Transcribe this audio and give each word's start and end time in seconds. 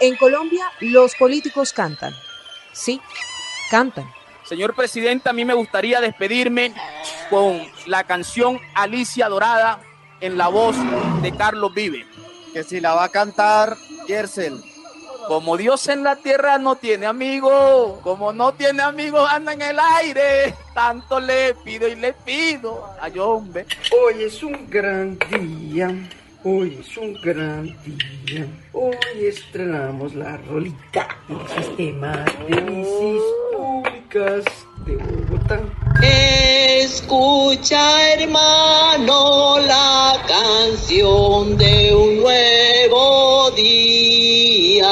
En 0.00 0.16
Colombia 0.16 0.64
los 0.80 1.14
políticos 1.16 1.72
cantan. 1.72 2.14
Sí, 2.72 3.00
cantan. 3.70 4.10
Señor 4.44 4.74
presidente, 4.74 5.28
a 5.28 5.32
mí 5.32 5.44
me 5.44 5.54
gustaría 5.54 6.00
despedirme 6.00 6.72
con 7.28 7.60
la 7.86 8.04
canción 8.04 8.60
Alicia 8.74 9.28
Dorada 9.28 9.80
en 10.20 10.38
la 10.38 10.48
voz 10.48 10.76
de 11.20 11.36
Carlos 11.36 11.74
Vive. 11.74 12.06
Que 12.52 12.62
si 12.62 12.80
la 12.80 12.94
va 12.94 13.04
a 13.04 13.08
cantar 13.10 13.76
Yersel. 14.06 14.62
Como 15.26 15.58
Dios 15.58 15.86
en 15.88 16.04
la 16.04 16.16
tierra 16.16 16.56
no 16.56 16.76
tiene 16.76 17.04
amigos, 17.04 17.98
como 18.02 18.32
no 18.32 18.54
tiene 18.54 18.82
amigos 18.82 19.28
anda 19.30 19.52
en 19.52 19.60
el 19.60 19.78
aire, 19.78 20.54
tanto 20.72 21.20
le 21.20 21.54
pido 21.54 21.86
y 21.86 21.96
le 21.96 22.14
pido 22.14 22.86
a 22.98 23.08
Yombe. 23.08 23.66
Hoy 23.92 24.22
es 24.22 24.42
un 24.42 24.70
gran 24.70 25.18
día, 25.18 25.94
hoy 26.44 26.78
es 26.80 26.96
un 26.96 27.14
gran 27.14 27.64
día, 27.84 28.46
hoy 28.72 28.96
estrenamos 29.26 30.14
la 30.14 30.36
rolita 30.36 31.08
del 31.26 31.64
sistema 31.64 32.24
de 32.48 32.60
bicis 32.60 33.22
públicas 33.52 34.44
de 34.86 34.96
Bogotá. 34.96 35.60
Escucha 36.80 38.12
hermano 38.12 39.58
la 39.60 40.14
canción 40.28 41.56
de 41.56 41.94
un 41.94 42.20
nuevo 42.20 43.50
día. 43.52 44.88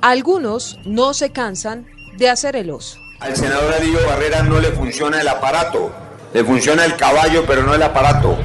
Algunos 0.00 0.78
no 0.84 1.12
se 1.12 1.32
cansan 1.32 1.86
de 2.16 2.28
hacer 2.30 2.54
el 2.56 2.70
oso. 2.70 2.98
Al 3.18 3.36
senador 3.36 3.74
Adillo 3.74 3.98
Barrera 4.06 4.42
no 4.42 4.60
le 4.60 4.70
funciona 4.70 5.20
el 5.20 5.28
aparato, 5.28 5.90
le 6.32 6.44
funciona 6.44 6.84
el 6.84 6.96
caballo 6.96 7.44
pero 7.46 7.64
no 7.64 7.74
el 7.74 7.82
aparato. 7.82 8.38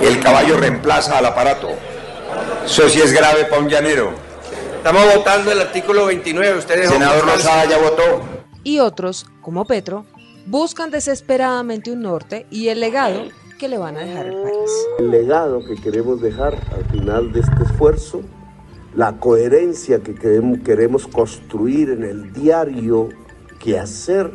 El 0.00 0.20
caballo 0.20 0.58
reemplaza 0.58 1.16
al 1.18 1.26
aparato. 1.26 1.68
Eso 2.64 2.88
sí 2.88 3.00
es 3.00 3.12
grave 3.12 3.44
para 3.44 3.62
un 3.62 3.68
llanero. 3.68 4.10
Estamos 4.76 5.02
votando 5.14 5.50
el 5.50 5.60
artículo 5.60 6.06
29. 6.06 6.58
Ustedes 6.58 6.90
senador 6.90 7.26
Lozada 7.26 7.64
ya 7.64 7.78
votó. 7.78 8.20
Y 8.62 8.78
otros, 8.80 9.26
como 9.40 9.64
Petro, 9.64 10.04
buscan 10.46 10.90
desesperadamente 10.90 11.90
un 11.90 12.02
norte 12.02 12.46
y 12.50 12.68
el 12.68 12.80
legado 12.80 13.22
que 13.58 13.68
le 13.68 13.78
van 13.78 13.96
a 13.96 14.00
dejar 14.00 14.26
al 14.26 14.42
país. 14.42 14.70
El 14.98 15.10
legado 15.10 15.64
que 15.64 15.76
queremos 15.76 16.20
dejar 16.20 16.54
al 16.76 16.84
final 16.90 17.32
de 17.32 17.40
este 17.40 17.62
esfuerzo, 17.64 18.20
la 18.94 19.18
coherencia 19.18 20.00
que 20.00 20.14
queremos, 20.14 20.58
queremos 20.60 21.06
construir 21.06 21.90
en 21.90 22.04
el 22.04 22.32
diario 22.32 23.08
quehacer, 23.58 24.30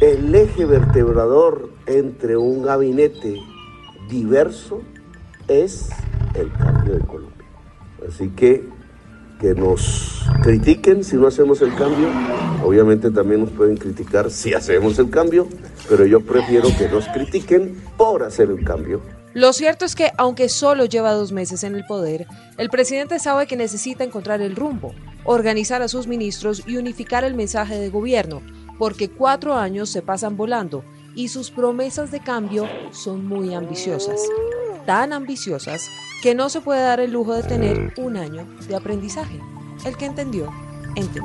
el 0.00 0.34
eje 0.34 0.64
vertebrador 0.64 1.70
entre 1.86 2.36
un 2.36 2.62
gabinete 2.62 3.38
diverso 4.08 4.82
es 5.48 5.88
el 6.34 6.52
cambio 6.52 6.94
de 6.94 7.00
Colombia. 7.00 7.46
Así 8.08 8.28
que 8.30 8.76
que 9.40 9.54
nos 9.54 10.22
critiquen 10.42 11.04
si 11.04 11.16
no 11.16 11.26
hacemos 11.26 11.60
el 11.62 11.74
cambio. 11.74 12.08
Obviamente 12.64 13.10
también 13.10 13.40
nos 13.42 13.50
pueden 13.50 13.76
criticar 13.76 14.30
si 14.30 14.54
hacemos 14.54 14.98
el 14.98 15.10
cambio, 15.10 15.46
pero 15.88 16.06
yo 16.06 16.20
prefiero 16.20 16.68
que 16.76 16.88
nos 16.88 17.06
critiquen 17.08 17.76
por 17.96 18.22
hacer 18.22 18.50
el 18.50 18.64
cambio. 18.64 19.02
Lo 19.34 19.52
cierto 19.52 19.84
es 19.84 19.94
que, 19.94 20.12
aunque 20.16 20.48
solo 20.48 20.86
lleva 20.86 21.12
dos 21.12 21.32
meses 21.32 21.62
en 21.62 21.74
el 21.74 21.84
poder, 21.84 22.26
el 22.56 22.70
presidente 22.70 23.18
sabe 23.18 23.46
que 23.46 23.56
necesita 23.56 24.02
encontrar 24.02 24.40
el 24.40 24.56
rumbo, 24.56 24.94
organizar 25.24 25.82
a 25.82 25.88
sus 25.88 26.06
ministros 26.06 26.62
y 26.66 26.78
unificar 26.78 27.22
el 27.22 27.34
mensaje 27.34 27.78
de 27.78 27.90
gobierno, 27.90 28.40
porque 28.78 29.10
cuatro 29.10 29.54
años 29.54 29.90
se 29.90 30.00
pasan 30.00 30.38
volando 30.38 30.84
y 31.16 31.28
sus 31.28 31.50
promesas 31.50 32.12
de 32.12 32.20
cambio 32.20 32.68
son 32.92 33.26
muy 33.26 33.54
ambiciosas. 33.54 34.20
Tan 34.84 35.12
ambiciosas 35.12 35.88
que 36.22 36.34
no 36.34 36.48
se 36.50 36.60
puede 36.60 36.82
dar 36.82 37.00
el 37.00 37.10
lujo 37.10 37.34
de 37.34 37.42
tener 37.42 37.94
un 37.96 38.16
año 38.16 38.46
de 38.68 38.76
aprendizaje. 38.76 39.40
El 39.84 39.96
que 39.96 40.04
entendió, 40.04 40.52
entendió. 40.94 41.24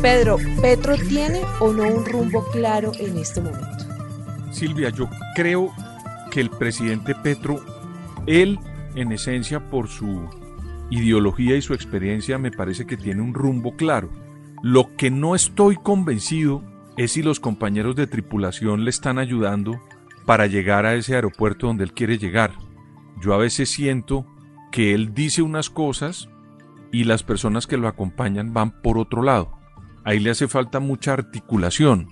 Pedro, 0.00 0.38
¿Petro 0.60 0.96
tiene 0.96 1.40
o 1.60 1.72
no 1.72 1.84
un 1.88 2.04
rumbo 2.04 2.44
claro 2.52 2.92
en 2.98 3.18
este 3.18 3.40
momento? 3.40 3.84
Silvia, 4.50 4.90
yo 4.90 5.08
creo 5.34 5.72
que 6.30 6.40
el 6.40 6.50
presidente 6.50 7.14
Petro, 7.14 7.60
él 8.26 8.58
en 8.94 9.12
esencia 9.12 9.70
por 9.70 9.88
su 9.88 10.28
ideología 10.98 11.56
y 11.56 11.62
su 11.62 11.74
experiencia 11.74 12.38
me 12.38 12.50
parece 12.50 12.86
que 12.86 12.96
tiene 12.96 13.22
un 13.22 13.34
rumbo 13.34 13.76
claro. 13.76 14.10
Lo 14.62 14.96
que 14.96 15.10
no 15.10 15.34
estoy 15.34 15.76
convencido 15.76 16.62
es 16.96 17.12
si 17.12 17.22
los 17.22 17.40
compañeros 17.40 17.96
de 17.96 18.06
tripulación 18.06 18.84
le 18.84 18.90
están 18.90 19.18
ayudando 19.18 19.80
para 20.24 20.46
llegar 20.46 20.86
a 20.86 20.94
ese 20.94 21.14
aeropuerto 21.14 21.66
donde 21.66 21.84
él 21.84 21.92
quiere 21.92 22.18
llegar. 22.18 22.52
Yo 23.20 23.34
a 23.34 23.38
veces 23.38 23.70
siento 23.70 24.26
que 24.70 24.94
él 24.94 25.14
dice 25.14 25.42
unas 25.42 25.68
cosas 25.68 26.28
y 26.92 27.04
las 27.04 27.22
personas 27.22 27.66
que 27.66 27.76
lo 27.76 27.88
acompañan 27.88 28.52
van 28.54 28.80
por 28.82 28.98
otro 28.98 29.22
lado. 29.22 29.58
Ahí 30.04 30.20
le 30.20 30.30
hace 30.30 30.48
falta 30.48 30.80
mucha 30.80 31.12
articulación. 31.12 32.08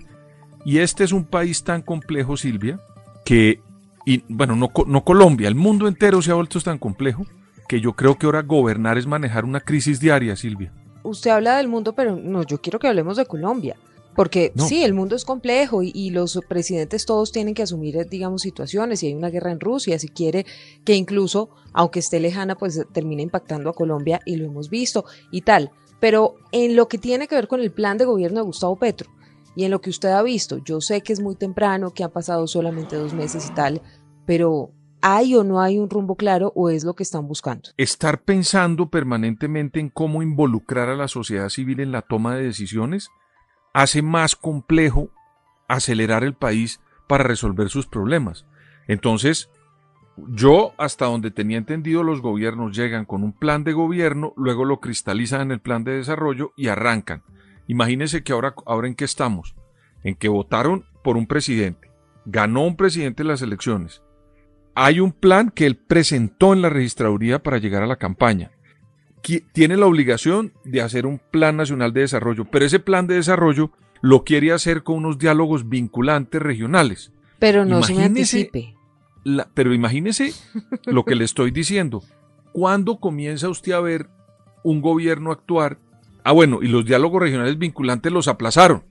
Y 0.65 0.79
este 0.79 1.03
es 1.03 1.11
un 1.11 1.25
país 1.25 1.63
tan 1.63 1.81
complejo, 1.81 2.37
Silvia, 2.37 2.79
que, 3.25 3.61
y, 4.05 4.23
bueno, 4.27 4.55
no, 4.55 4.71
no 4.87 5.03
Colombia, 5.03 5.47
el 5.47 5.55
mundo 5.55 5.87
entero 5.87 6.21
se 6.21 6.31
ha 6.31 6.35
vuelto 6.35 6.59
tan 6.61 6.77
complejo 6.77 7.25
que 7.67 7.81
yo 7.81 7.93
creo 7.93 8.17
que 8.17 8.25
ahora 8.25 8.41
gobernar 8.41 8.97
es 8.97 9.07
manejar 9.07 9.45
una 9.45 9.59
crisis 9.59 9.99
diaria, 9.99 10.35
Silvia. 10.35 10.71
Usted 11.03 11.31
habla 11.31 11.57
del 11.57 11.67
mundo, 11.67 11.93
pero 11.93 12.15
no, 12.15 12.43
yo 12.43 12.61
quiero 12.61 12.79
que 12.79 12.87
hablemos 12.87 13.17
de 13.17 13.25
Colombia. 13.25 13.75
Porque 14.15 14.53
sí, 14.55 14.83
el 14.83 14.93
mundo 14.93 15.15
es 15.15 15.25
complejo 15.25 15.81
y, 15.81 15.91
y, 15.93 16.11
los 16.11 16.39
presidentes 16.47 17.05
todos 17.05 17.31
tienen 17.31 17.55
que 17.55 17.63
asumir, 17.63 18.07
digamos, 18.07 18.43
situaciones. 18.43 18.99
Si 18.99 19.07
hay 19.07 19.15
una 19.15 19.31
guerra 19.31 19.51
en 19.51 19.59
Rusia, 19.59 19.97
si 19.97 20.07
quiere 20.07 20.45
que 20.85 20.93
incluso, 20.93 21.49
aunque 21.73 21.99
esté 21.99 22.19
lejana, 22.19 22.55
pues 22.55 22.85
termine 22.91 23.23
impactando 23.23 23.71
a 23.71 23.73
Colombia 23.73 24.19
y 24.23 24.35
lo 24.35 24.45
hemos 24.45 24.69
visto 24.69 25.05
y 25.31 25.41
tal. 25.41 25.71
Pero 25.99 26.35
en 26.51 26.75
lo 26.75 26.87
que 26.87 26.99
tiene 26.99 27.27
que 27.27 27.35
ver 27.35 27.47
con 27.47 27.59
el 27.59 27.71
plan 27.71 27.97
de 27.97 28.05
gobierno 28.05 28.39
de 28.39 28.45
Gustavo 28.45 28.75
Petro 28.75 29.09
y 29.55 29.63
en 29.63 29.71
lo 29.71 29.81
que 29.81 29.89
usted 29.89 30.09
ha 30.09 30.21
visto, 30.21 30.57
yo 30.57 30.79
sé 30.79 31.01
que 31.01 31.13
es 31.13 31.19
muy 31.19 31.35
temprano, 31.35 31.91
que 31.91 32.03
han 32.03 32.11
pasado 32.11 32.45
solamente 32.45 32.95
dos 32.95 33.13
meses 33.13 33.47
y 33.49 33.53
tal, 33.55 33.81
pero 34.25 34.71
¿hay 35.03 35.35
o 35.35 35.43
no 35.43 35.61
hay 35.61 35.77
un 35.77 35.89
rumbo 35.89 36.15
claro 36.15 36.53
o 36.55 36.69
es 36.69 36.85
lo 36.85 36.95
que 36.95 37.03
están 37.03 37.27
buscando? 37.27 37.69
Estar 37.77 38.23
pensando 38.23 38.89
permanentemente 38.89 39.79
en 39.79 39.89
cómo 39.89 40.23
involucrar 40.23 40.87
a 40.87 40.95
la 40.95 41.09
sociedad 41.09 41.49
civil 41.49 41.81
en 41.81 41.91
la 41.91 42.01
toma 42.01 42.35
de 42.35 42.43
decisiones 42.43 43.09
hace 43.73 44.01
más 44.01 44.35
complejo 44.35 45.09
acelerar 45.67 46.23
el 46.23 46.33
país 46.33 46.79
para 47.07 47.25
resolver 47.25 47.69
sus 47.69 47.85
problemas. 47.85 48.45
Entonces, 48.87 49.49
yo, 50.29 50.73
hasta 50.77 51.05
donde 51.05 51.31
tenía 51.31 51.57
entendido, 51.57 52.03
los 52.03 52.21
gobiernos 52.21 52.75
llegan 52.75 53.05
con 53.05 53.23
un 53.23 53.33
plan 53.33 53.63
de 53.63 53.73
gobierno, 53.73 54.33
luego 54.37 54.63
lo 54.63 54.79
cristalizan 54.79 55.41
en 55.41 55.51
el 55.51 55.59
plan 55.59 55.83
de 55.83 55.97
desarrollo 55.97 56.53
y 56.55 56.67
arrancan. 56.69 57.23
Imagínense 57.67 58.23
que 58.23 58.31
ahora, 58.31 58.53
ahora 58.65 58.87
en 58.87 58.95
qué 58.95 59.05
estamos, 59.05 59.55
en 60.03 60.15
que 60.15 60.29
votaron 60.29 60.85
por 61.03 61.17
un 61.17 61.27
presidente, 61.27 61.91
ganó 62.25 62.65
un 62.65 62.77
presidente 62.77 63.23
en 63.23 63.27
las 63.27 63.41
elecciones. 63.41 64.01
Hay 64.75 64.99
un 64.99 65.11
plan 65.11 65.51
que 65.51 65.65
él 65.65 65.75
presentó 65.75 66.53
en 66.53 66.61
la 66.61 66.69
registraduría 66.69 67.41
para 67.41 67.57
llegar 67.57 67.83
a 67.83 67.87
la 67.87 67.97
campaña. 67.97 68.51
Tiene 69.53 69.77
la 69.77 69.85
obligación 69.85 70.53
de 70.65 70.81
hacer 70.81 71.05
un 71.05 71.19
plan 71.19 71.55
nacional 71.55 71.93
de 71.93 72.01
desarrollo, 72.01 72.45
pero 72.45 72.65
ese 72.65 72.79
plan 72.79 73.07
de 73.07 73.15
desarrollo 73.15 73.71
lo 74.01 74.25
quiere 74.25 74.51
hacer 74.51 74.83
con 74.83 74.97
unos 74.97 75.17
diálogos 75.17 75.69
vinculantes 75.69 76.41
regionales. 76.41 77.13
Pero 77.39 77.63
no 77.63 77.83
se 77.83 77.93
me 77.93 78.03
anticipe. 78.03 78.75
La, 79.23 79.47
pero 79.53 79.73
imagínese 79.73 80.33
lo 80.85 81.05
que 81.05 81.15
le 81.15 81.23
estoy 81.23 81.51
diciendo. 81.51 82.03
¿Cuándo 82.51 82.99
comienza 82.99 83.47
usted 83.47 83.71
a 83.71 83.79
ver 83.79 84.09
un 84.63 84.81
gobierno 84.81 85.31
actuar? 85.31 85.77
Ah, 86.25 86.33
bueno, 86.33 86.59
y 86.61 86.67
los 86.67 86.85
diálogos 86.85 87.21
regionales 87.21 87.57
vinculantes 87.57 88.11
los 88.11 88.27
aplazaron. 88.27 88.83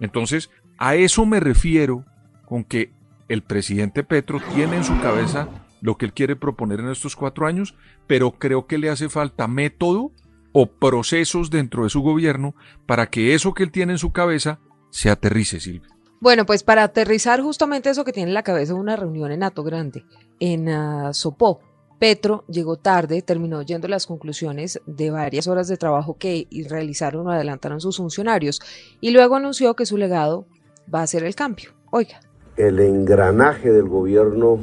Entonces, 0.00 0.50
a 0.76 0.96
eso 0.96 1.24
me 1.24 1.40
refiero 1.40 2.04
con 2.44 2.64
que 2.64 2.92
el 3.28 3.42
presidente 3.42 4.04
Petro 4.04 4.40
tiene 4.54 4.76
en 4.76 4.84
su 4.84 4.98
cabeza 5.00 5.48
lo 5.80 5.96
que 5.96 6.06
él 6.06 6.12
quiere 6.12 6.36
proponer 6.36 6.80
en 6.80 6.88
estos 6.88 7.14
cuatro 7.14 7.46
años, 7.46 7.74
pero 8.06 8.32
creo 8.32 8.66
que 8.66 8.78
le 8.78 8.90
hace 8.90 9.08
falta 9.08 9.46
método 9.46 10.12
o 10.52 10.66
procesos 10.66 11.50
dentro 11.50 11.84
de 11.84 11.90
su 11.90 12.00
gobierno 12.00 12.54
para 12.86 13.10
que 13.10 13.34
eso 13.34 13.54
que 13.54 13.62
él 13.62 13.70
tiene 13.70 13.92
en 13.92 13.98
su 13.98 14.12
cabeza 14.12 14.58
se 14.90 15.10
aterrice, 15.10 15.60
Silvia. 15.60 15.90
Bueno, 16.20 16.46
pues 16.46 16.64
para 16.64 16.82
aterrizar 16.82 17.40
justamente 17.40 17.90
eso 17.90 18.04
que 18.04 18.12
tiene 18.12 18.30
en 18.30 18.34
la 18.34 18.42
cabeza 18.42 18.74
una 18.74 18.96
reunión 18.96 19.30
en 19.30 19.44
Ato 19.44 19.62
Grande, 19.62 20.04
en 20.40 20.68
uh, 20.68 21.14
Sopó. 21.14 21.60
Petro 22.00 22.44
llegó 22.48 22.76
tarde, 22.76 23.22
terminó 23.22 23.58
oyendo 23.58 23.88
las 23.88 24.06
conclusiones 24.06 24.80
de 24.86 25.10
varias 25.10 25.48
horas 25.48 25.66
de 25.66 25.76
trabajo 25.76 26.16
que 26.16 26.46
realizaron 26.68 27.26
o 27.26 27.30
adelantaron 27.30 27.80
sus 27.80 27.96
funcionarios 27.96 28.60
y 29.00 29.10
luego 29.10 29.34
anunció 29.34 29.74
que 29.74 29.84
su 29.84 29.96
legado 29.96 30.46
va 30.92 31.02
a 31.02 31.06
ser 31.08 31.24
el 31.24 31.34
cambio. 31.34 31.74
Oiga. 31.90 32.20
El 32.58 32.80
engranaje 32.80 33.72
del 33.72 33.88
gobierno, 33.88 34.58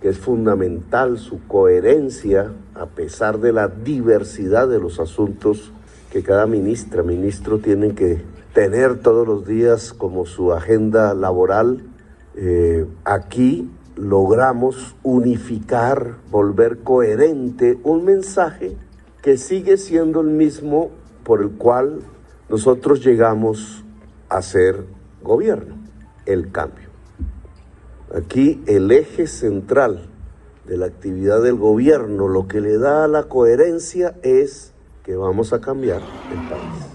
que 0.00 0.08
es 0.08 0.18
fundamental, 0.18 1.18
su 1.18 1.46
coherencia, 1.46 2.52
a 2.74 2.86
pesar 2.86 3.38
de 3.38 3.52
la 3.52 3.68
diversidad 3.68 4.68
de 4.68 4.80
los 4.80 4.98
asuntos 4.98 5.72
que 6.10 6.24
cada 6.24 6.46
ministra, 6.46 7.04
ministro 7.04 7.60
tienen 7.60 7.94
que 7.94 8.20
tener 8.52 8.98
todos 8.98 9.24
los 9.24 9.46
días 9.46 9.92
como 9.92 10.26
su 10.26 10.52
agenda 10.52 11.14
laboral 11.14 11.84
Eh, 12.34 12.86
aquí 13.04 13.70
logramos 13.94 14.96
unificar, 15.02 16.16
volver 16.30 16.78
coherente 16.78 17.78
un 17.84 18.06
mensaje 18.06 18.74
que 19.20 19.36
sigue 19.36 19.76
siendo 19.76 20.22
el 20.22 20.28
mismo 20.28 20.90
por 21.24 21.42
el 21.42 21.50
cual 21.50 22.00
nosotros 22.48 23.04
llegamos 23.04 23.84
a 24.30 24.40
ser 24.40 24.86
gobierno, 25.22 25.76
el 26.24 26.50
cambio. 26.50 26.81
Aquí 28.14 28.60
el 28.66 28.90
eje 28.90 29.26
central 29.26 30.10
de 30.66 30.76
la 30.76 30.84
actividad 30.84 31.42
del 31.42 31.54
gobierno, 31.54 32.28
lo 32.28 32.46
que 32.46 32.60
le 32.60 32.76
da 32.76 33.08
la 33.08 33.24
coherencia 33.24 34.14
es 34.22 34.74
que 35.02 35.16
vamos 35.16 35.54
a 35.54 35.60
cambiar 35.62 36.02
el 36.30 36.48
país. 36.48 36.92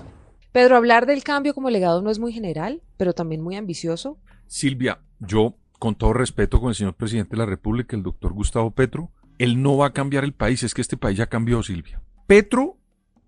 Pedro, 0.52 0.76
hablar 0.76 1.08
del 1.08 1.24
cambio 1.24 1.56
como 1.56 1.72
legado 1.72 2.04
no 2.04 2.12
es 2.12 2.20
muy 2.20 2.34
general, 2.34 2.84
pero 2.98 3.14
también 3.14 3.42
muy 3.42 3.56
ambicioso. 3.56 4.20
Silvia, 4.46 5.00
yo, 5.20 5.56
con 5.80 5.96
todo 5.96 6.14
respeto 6.14 6.60
con 6.60 6.70
el 6.70 6.76
señor 6.76 6.94
presidente 6.94 7.32
de 7.32 7.38
la 7.38 7.46
República, 7.48 7.96
el 7.96 8.04
doctor 8.04 8.34
Gustavo 8.34 8.72
Petro, 8.72 9.12
él 9.40 9.62
no 9.62 9.76
va 9.76 9.88
a 9.88 9.94
cambiar 9.94 10.24
el 10.24 10.34
país, 10.34 10.62
es 10.62 10.76
que 10.76 10.82
este 10.82 10.98
país 10.98 11.18
ya 11.18 11.28
cambió, 11.28 11.64
Silvia. 11.64 12.02
Petro, 12.28 12.78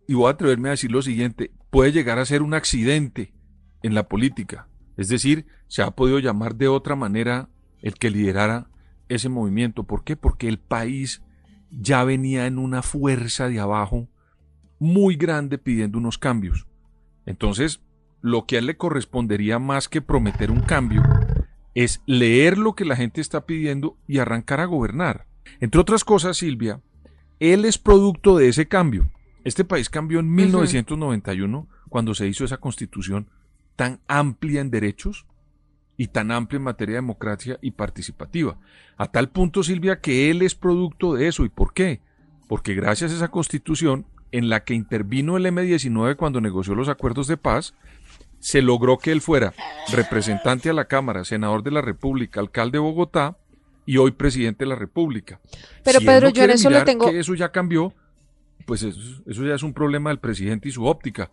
y 0.07 0.13
voy 0.13 0.27
a 0.27 0.31
atreverme 0.31 0.69
a 0.69 0.71
decir 0.71 0.91
lo 0.91 1.01
siguiente, 1.01 1.51
puede 1.71 1.91
llegar 1.91 2.19
a 2.19 2.25
ser 2.25 2.43
un 2.43 2.53
accidente 2.53 3.33
en 3.81 3.95
la 3.95 4.07
política. 4.07 4.67
Es 4.95 5.07
decir, 5.07 5.47
se 5.67 5.81
ha 5.81 5.91
podido 5.91 6.19
llamar 6.19 6.55
de 6.55 6.67
otra 6.67 6.95
manera 6.95 7.49
el 7.81 7.93
que 7.95 8.09
liderara 8.09 8.67
ese 9.07 9.29
movimiento. 9.29 9.83
¿Por 9.83 10.03
qué? 10.03 10.15
Porque 10.15 10.47
el 10.47 10.59
país 10.59 11.21
ya 11.71 12.03
venía 12.03 12.45
en 12.45 12.57
una 12.57 12.81
fuerza 12.81 13.47
de 13.47 13.59
abajo 13.59 14.07
muy 14.79 15.15
grande 15.15 15.57
pidiendo 15.57 15.97
unos 15.97 16.17
cambios. 16.17 16.67
Entonces, 17.25 17.81
lo 18.21 18.45
que 18.45 18.55
a 18.55 18.59
él 18.59 18.65
le 18.65 18.77
correspondería 18.77 19.59
más 19.59 19.87
que 19.87 20.01
prometer 20.01 20.51
un 20.51 20.61
cambio 20.61 21.03
es 21.75 22.01
leer 22.05 22.57
lo 22.57 22.73
que 22.73 22.85
la 22.85 22.95
gente 22.95 23.21
está 23.21 23.45
pidiendo 23.45 23.97
y 24.07 24.19
arrancar 24.19 24.59
a 24.59 24.65
gobernar. 24.65 25.27
Entre 25.59 25.79
otras 25.79 26.03
cosas, 26.03 26.37
Silvia, 26.37 26.81
él 27.39 27.65
es 27.65 27.77
producto 27.77 28.37
de 28.37 28.49
ese 28.49 28.67
cambio. 28.67 29.09
Este 29.43 29.63
país 29.63 29.89
cambió 29.89 30.19
en 30.19 30.33
1991 30.33 31.67
cuando 31.87 32.13
se 32.13 32.27
hizo 32.27 32.43
esa 32.43 32.57
constitución 32.57 33.29
tan 33.75 34.01
amplia 34.07 34.61
en 34.61 34.69
derechos 34.69 35.25
y 35.99 36.07
tan 36.07 36.31
amplia 36.31 36.57
en 36.57 36.63
materia 36.63 36.93
de 36.93 37.01
democracia 37.01 37.59
y 37.61 37.71
participativa. 37.71 38.57
A 38.95 39.11
tal 39.11 39.31
punto, 39.31 39.63
Silvia, 39.63 39.99
que 39.99 40.31
él 40.31 40.41
es 40.43 40.55
producto 40.55 41.13
de 41.13 41.27
eso. 41.27 41.43
¿Y 41.43 41.49
por 41.49 41.73
qué? 41.73 41.99
Porque 42.47 42.73
gracias 42.73 43.11
a 43.11 43.15
esa 43.15 43.27
constitución 43.27 44.05
en 44.31 44.47
la 44.47 44.63
que 44.63 44.73
intervino 44.73 45.35
el 45.35 45.45
M-19 45.45 46.15
cuando 46.15 46.39
negoció 46.39 46.73
los 46.73 46.87
acuerdos 46.87 47.27
de 47.27 47.35
paz, 47.35 47.73
se 48.39 48.61
logró 48.61 48.97
que 48.97 49.11
él 49.11 49.19
fuera 49.19 49.53
representante 49.91 50.69
a 50.69 50.73
la 50.73 50.85
Cámara, 50.85 51.25
senador 51.25 51.63
de 51.63 51.71
la 51.71 51.81
República, 51.81 52.39
alcalde 52.39 52.77
de 52.77 52.79
Bogotá 52.79 53.37
y 53.85 53.97
hoy 53.97 54.11
presidente 54.11 54.63
de 54.63 54.69
la 54.69 54.75
República. 54.75 55.41
Pero 55.83 55.99
Pedro, 55.99 56.29
yo 56.29 56.45
en 56.45 56.51
eso 56.51 56.69
le 56.69 56.81
tengo... 56.85 57.11
Que 57.11 57.19
eso 57.19 57.35
ya 57.35 57.51
cambió, 57.51 57.93
pues 58.65 58.83
eso, 58.83 59.21
ya 59.45 59.53
es 59.53 59.63
un 59.63 59.73
problema 59.73 60.11
del 60.11 60.19
presidente 60.19 60.69
y 60.69 60.71
su 60.71 60.85
óptica. 60.85 61.29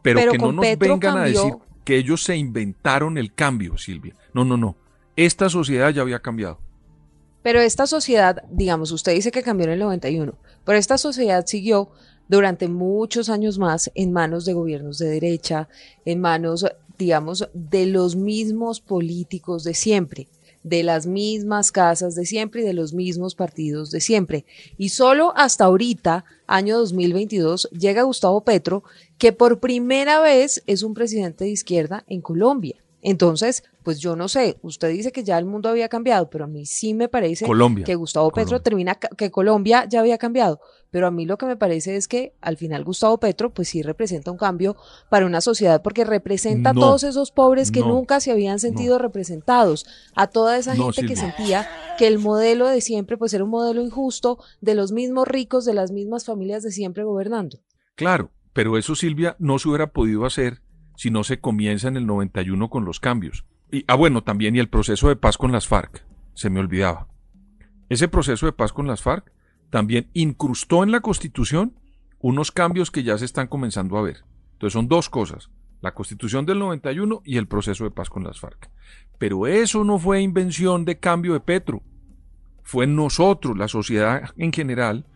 Pero, 0.00 0.32
que 0.32 0.38
no 0.38 0.52
nos 0.52 0.78
vengan 0.78 1.18
a 1.18 1.24
decir 1.24 1.52
que 1.88 1.96
ellos 1.96 2.22
se 2.22 2.36
inventaron 2.36 3.16
el 3.16 3.32
cambio, 3.32 3.78
Silvia. 3.78 4.14
No, 4.34 4.44
no, 4.44 4.58
no. 4.58 4.76
Esta 5.16 5.48
sociedad 5.48 5.88
ya 5.88 6.02
había 6.02 6.18
cambiado. 6.18 6.58
Pero 7.42 7.62
esta 7.62 7.86
sociedad, 7.86 8.42
digamos, 8.50 8.92
usted 8.92 9.14
dice 9.14 9.30
que 9.30 9.42
cambió 9.42 9.64
en 9.64 9.72
el 9.72 9.78
91, 9.78 10.34
pero 10.66 10.76
esta 10.76 10.98
sociedad 10.98 11.46
siguió 11.46 11.88
durante 12.28 12.68
muchos 12.68 13.30
años 13.30 13.58
más 13.58 13.90
en 13.94 14.12
manos 14.12 14.44
de 14.44 14.52
gobiernos 14.52 14.98
de 14.98 15.08
derecha, 15.08 15.70
en 16.04 16.20
manos, 16.20 16.66
digamos, 16.98 17.48
de 17.54 17.86
los 17.86 18.16
mismos 18.16 18.82
políticos 18.82 19.64
de 19.64 19.72
siempre, 19.72 20.28
de 20.62 20.82
las 20.82 21.06
mismas 21.06 21.72
casas 21.72 22.14
de 22.14 22.26
siempre 22.26 22.62
y 22.62 22.64
de 22.64 22.72
los 22.72 22.92
mismos 22.92 23.34
partidos 23.34 23.90
de 23.90 24.00
siempre. 24.00 24.44
Y 24.76 24.90
solo 24.90 25.32
hasta 25.36 25.64
ahorita, 25.64 26.24
año 26.46 26.78
2022, 26.78 27.68
llega 27.70 28.02
Gustavo 28.02 28.42
Petro, 28.42 28.82
que 29.18 29.32
por 29.32 29.60
primera 29.60 30.20
vez 30.20 30.62
es 30.66 30.82
un 30.82 30.94
presidente 30.94 31.44
de 31.44 31.50
izquierda 31.50 32.04
en 32.08 32.20
Colombia. 32.20 32.76
Entonces, 33.02 33.62
pues 33.88 34.00
yo 34.00 34.16
no 34.16 34.28
sé, 34.28 34.58
usted 34.60 34.90
dice 34.90 35.12
que 35.12 35.24
ya 35.24 35.38
el 35.38 35.46
mundo 35.46 35.70
había 35.70 35.88
cambiado, 35.88 36.28
pero 36.28 36.44
a 36.44 36.46
mí 36.46 36.66
sí 36.66 36.92
me 36.92 37.08
parece 37.08 37.46
que 37.86 37.94
Gustavo 37.94 38.30
Petro 38.30 38.60
termina, 38.60 38.96
que 38.96 39.30
Colombia 39.30 39.86
ya 39.88 40.00
había 40.00 40.18
cambiado, 40.18 40.60
pero 40.90 41.06
a 41.06 41.10
mí 41.10 41.24
lo 41.24 41.38
que 41.38 41.46
me 41.46 41.56
parece 41.56 41.96
es 41.96 42.06
que 42.06 42.34
al 42.42 42.58
final 42.58 42.84
Gustavo 42.84 43.18
Petro 43.18 43.48
pues 43.48 43.70
sí 43.70 43.80
representa 43.80 44.30
un 44.30 44.36
cambio 44.36 44.76
para 45.08 45.24
una 45.24 45.40
sociedad 45.40 45.80
porque 45.80 46.04
representa 46.04 46.68
a 46.68 46.74
todos 46.74 47.02
esos 47.02 47.30
pobres 47.30 47.72
que 47.72 47.80
nunca 47.80 48.20
se 48.20 48.30
habían 48.30 48.58
sentido 48.58 48.98
representados, 48.98 49.86
a 50.14 50.26
toda 50.26 50.58
esa 50.58 50.76
gente 50.76 51.06
que 51.06 51.16
sentía 51.16 51.66
que 51.96 52.08
el 52.08 52.18
modelo 52.18 52.68
de 52.68 52.82
siempre 52.82 53.16
pues 53.16 53.32
era 53.32 53.44
un 53.44 53.48
modelo 53.48 53.80
injusto 53.80 54.38
de 54.60 54.74
los 54.74 54.92
mismos 54.92 55.26
ricos, 55.26 55.64
de 55.64 55.72
las 55.72 55.92
mismas 55.92 56.26
familias 56.26 56.62
de 56.62 56.72
siempre 56.72 57.04
gobernando. 57.04 57.58
Claro, 57.94 58.32
pero 58.52 58.76
eso 58.76 58.94
Silvia 58.94 59.34
no 59.38 59.58
se 59.58 59.66
hubiera 59.70 59.92
podido 59.92 60.26
hacer 60.26 60.60
si 60.94 61.10
no 61.10 61.24
se 61.24 61.40
comienza 61.40 61.88
en 61.88 61.96
el 61.96 62.04
91 62.04 62.68
con 62.68 62.84
los 62.84 63.00
cambios. 63.00 63.46
Y, 63.70 63.84
ah, 63.86 63.94
bueno, 63.94 64.22
también 64.22 64.56
y 64.56 64.58
el 64.58 64.68
proceso 64.68 65.08
de 65.08 65.16
paz 65.16 65.36
con 65.36 65.52
las 65.52 65.68
FARC, 65.68 66.04
se 66.34 66.50
me 66.50 66.60
olvidaba. 66.60 67.08
Ese 67.88 68.08
proceso 68.08 68.46
de 68.46 68.52
paz 68.52 68.72
con 68.72 68.86
las 68.86 69.02
FARC 69.02 69.32
también 69.70 70.08
incrustó 70.14 70.82
en 70.82 70.92
la 70.92 71.00
Constitución 71.00 71.74
unos 72.18 72.50
cambios 72.50 72.90
que 72.90 73.02
ya 73.02 73.18
se 73.18 73.24
están 73.24 73.46
comenzando 73.48 73.96
a 73.98 74.02
ver. 74.02 74.24
Entonces 74.52 74.72
son 74.72 74.88
dos 74.88 75.08
cosas, 75.08 75.50
la 75.80 75.94
Constitución 75.94 76.46
del 76.46 76.58
91 76.58 77.22
y 77.24 77.36
el 77.36 77.46
proceso 77.46 77.84
de 77.84 77.90
paz 77.90 78.10
con 78.10 78.24
las 78.24 78.40
FARC. 78.40 78.70
Pero 79.18 79.46
eso 79.46 79.84
no 79.84 79.98
fue 79.98 80.20
invención 80.20 80.84
de 80.84 80.98
cambio 80.98 81.34
de 81.34 81.40
Petro, 81.40 81.82
fue 82.68 82.86
nosotros, 82.86 83.56
la 83.56 83.66
sociedad 83.66 84.34
en 84.36 84.52
general, 84.52 85.06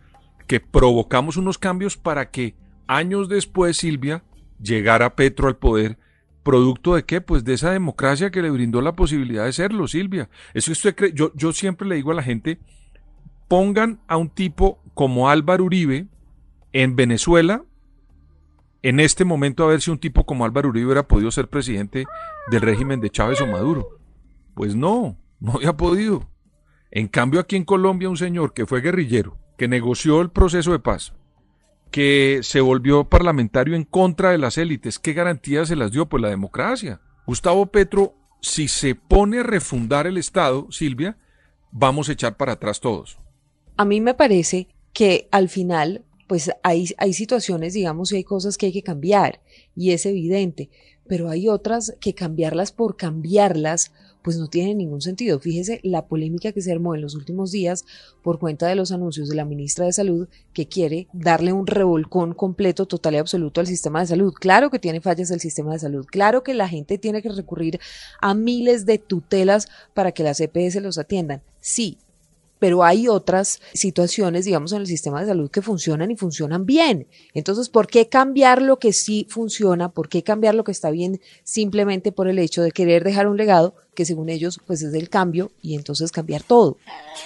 que 0.47 0.59
provocamos 0.59 1.37
unos 1.37 1.59
cambios 1.59 1.97
para 1.97 2.31
que 2.31 2.55
años 2.87 3.29
después, 3.29 3.77
Silvia, 3.77 4.23
llegar 4.59 5.03
a 5.03 5.15
Petro 5.15 5.47
al 5.47 5.57
poder, 5.57 5.99
producto 6.43 6.95
de 6.95 7.03
qué? 7.03 7.21
Pues 7.21 7.43
de 7.43 7.53
esa 7.53 7.71
democracia 7.71 8.29
que 8.29 8.41
le 8.41 8.51
brindó 8.51 8.81
la 8.81 8.95
posibilidad 8.95 9.45
de 9.45 9.53
serlo, 9.53 9.87
Silvia. 9.87 10.29
Eso 10.53 10.71
usted 10.71 10.95
cree, 10.95 11.13
yo, 11.13 11.31
yo 11.35 11.53
siempre 11.53 11.87
le 11.87 11.95
digo 11.95 12.11
a 12.11 12.15
la 12.15 12.23
gente, 12.23 12.59
pongan 13.47 13.99
a 14.07 14.17
un 14.17 14.29
tipo 14.29 14.81
como 14.93 15.29
Álvaro 15.29 15.63
Uribe 15.63 16.07
en 16.73 16.95
Venezuela, 16.95 17.63
en 18.81 18.99
este 18.99 19.23
momento 19.25 19.63
a 19.63 19.67
ver 19.67 19.81
si 19.81 19.91
un 19.91 19.99
tipo 19.99 20.25
como 20.25 20.43
Álvaro 20.43 20.69
Uribe 20.69 20.87
hubiera 20.87 21.07
podido 21.07 21.31
ser 21.31 21.47
presidente 21.47 22.05
del 22.51 22.61
régimen 22.61 22.99
de 22.99 23.09
Chávez 23.09 23.39
o 23.41 23.47
Maduro. 23.47 23.99
Pues 24.53 24.75
no, 24.75 25.17
no 25.39 25.53
había 25.53 25.77
podido. 25.77 26.29
En 26.91 27.07
cambio 27.07 27.39
aquí 27.39 27.55
en 27.55 27.63
Colombia 27.63 28.09
un 28.09 28.17
señor 28.17 28.53
que 28.53 28.65
fue 28.65 28.81
guerrillero, 28.81 29.37
que 29.57 29.67
negoció 29.67 30.21
el 30.21 30.29
proceso 30.29 30.71
de 30.73 30.79
paz, 30.79 31.13
que 31.93 32.39
se 32.41 32.59
volvió 32.59 33.07
parlamentario 33.07 33.75
en 33.75 33.83
contra 33.83 34.31
de 34.31 34.39
las 34.39 34.57
élites. 34.57 34.97
¿Qué 34.97 35.13
garantías 35.13 35.67
se 35.67 35.75
las 35.75 35.91
dio? 35.91 36.09
Pues 36.09 36.23
la 36.23 36.29
democracia. 36.29 36.99
Gustavo 37.27 37.67
Petro, 37.67 38.15
si 38.41 38.67
se 38.67 38.95
pone 38.95 39.41
a 39.41 39.43
refundar 39.43 40.07
el 40.07 40.17
Estado, 40.17 40.65
Silvia, 40.71 41.19
vamos 41.71 42.09
a 42.09 42.13
echar 42.13 42.35
para 42.35 42.53
atrás 42.53 42.79
todos. 42.79 43.19
A 43.77 43.85
mí 43.85 44.01
me 44.01 44.15
parece 44.15 44.69
que 44.91 45.27
al 45.29 45.49
final, 45.49 46.03
pues 46.27 46.49
hay, 46.63 46.89
hay 46.97 47.13
situaciones, 47.13 47.75
digamos, 47.75 48.11
y 48.11 48.15
hay 48.15 48.23
cosas 48.23 48.57
que 48.57 48.65
hay 48.65 48.73
que 48.73 48.81
cambiar, 48.81 49.43
y 49.75 49.91
es 49.91 50.07
evidente, 50.07 50.71
pero 51.07 51.29
hay 51.29 51.47
otras 51.47 51.95
que 52.01 52.15
cambiarlas 52.15 52.71
por 52.71 52.97
cambiarlas 52.97 53.93
pues 54.23 54.37
no 54.37 54.47
tiene 54.47 54.73
ningún 54.73 55.01
sentido. 55.01 55.39
Fíjese 55.39 55.79
la 55.83 56.07
polémica 56.07 56.51
que 56.51 56.61
se 56.61 56.71
armó 56.71 56.95
en 56.95 57.01
los 57.01 57.15
últimos 57.15 57.51
días 57.51 57.85
por 58.21 58.39
cuenta 58.39 58.67
de 58.67 58.75
los 58.75 58.91
anuncios 58.91 59.29
de 59.29 59.35
la 59.35 59.45
ministra 59.45 59.85
de 59.85 59.93
Salud 59.93 60.27
que 60.53 60.67
quiere 60.67 61.07
darle 61.13 61.53
un 61.53 61.67
revolcón 61.67 62.33
completo, 62.33 62.85
total 62.85 63.15
y 63.15 63.17
absoluto 63.17 63.61
al 63.61 63.67
sistema 63.67 63.99
de 63.99 64.07
salud. 64.07 64.33
Claro 64.33 64.71
que 64.71 64.79
tiene 64.79 65.01
fallas 65.01 65.29
el 65.31 65.39
sistema 65.39 65.73
de 65.73 65.79
salud, 65.79 66.05
claro 66.05 66.43
que 66.43 66.53
la 66.53 66.67
gente 66.67 66.97
tiene 66.97 67.21
que 67.21 67.29
recurrir 67.29 67.79
a 68.21 68.33
miles 68.33 68.85
de 68.85 68.97
tutelas 68.97 69.67
para 69.93 70.11
que 70.11 70.23
las 70.23 70.39
EPS 70.39 70.75
los 70.81 70.97
atiendan. 70.97 71.41
Sí, 71.59 71.97
pero 72.63 72.85
hay 72.85 73.09
otras 73.09 73.59
situaciones, 73.73 74.45
digamos, 74.45 74.71
en 74.71 74.79
el 74.79 74.87
sistema 74.87 75.19
de 75.19 75.27
salud 75.27 75.51
que 75.51 75.61
funcionan 75.61 76.11
y 76.11 76.15
funcionan 76.15 76.65
bien. 76.65 77.07
Entonces, 77.33 77.67
¿por 77.67 77.87
qué 77.87 78.07
cambiar 78.07 78.61
lo 78.61 78.79
que 78.79 78.93
sí 78.93 79.27
funciona? 79.29 79.89
¿Por 79.89 80.07
qué 80.07 80.23
cambiar 80.23 80.55
lo 80.55 80.63
que 80.63 80.71
está 80.71 80.89
bien 80.89 81.19
simplemente 81.43 82.13
por 82.13 82.29
el 82.29 82.39
hecho 82.39 82.61
de 82.61 82.71
querer 82.71 83.03
dejar 83.03 83.27
un 83.27 83.35
legado 83.35 83.75
que 83.95 84.05
según 84.05 84.29
ellos 84.29 84.61
pues 84.65 84.81
es 84.81 84.93
del 84.93 85.09
cambio 85.09 85.51
y 85.61 85.75
entonces 85.75 86.13
cambiar 86.13 86.41
todo? 86.41 86.77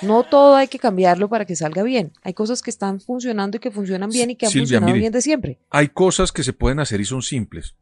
No 0.02 0.24
todo 0.24 0.56
hay 0.56 0.70
que 0.70 0.80
cambiarlo 0.80 1.30
para 1.30 1.46
que 1.46 1.56
salga 1.56 1.84
bien. 1.84 2.14
Hay 2.24 2.34
cosas 2.34 2.64
que 2.64 2.72
están 2.72 3.00
funcionando 3.00 3.58
y 3.58 3.60
que 3.60 3.70
funcionan 3.70 4.10
bien 4.10 4.32
y 4.32 4.38
que 4.38 4.48
han 4.48 4.52
funcionado 4.52 4.92
bien 4.92 5.14
de 5.14 5.22
siempre. 5.22 5.60
Hay 5.70 5.90
cosas 5.90 6.32
que 6.32 6.42
se 6.42 6.54
pueden 6.54 6.80
hacer 6.80 7.00
y 7.00 7.06
son 7.06 7.22
simples. 7.22 7.76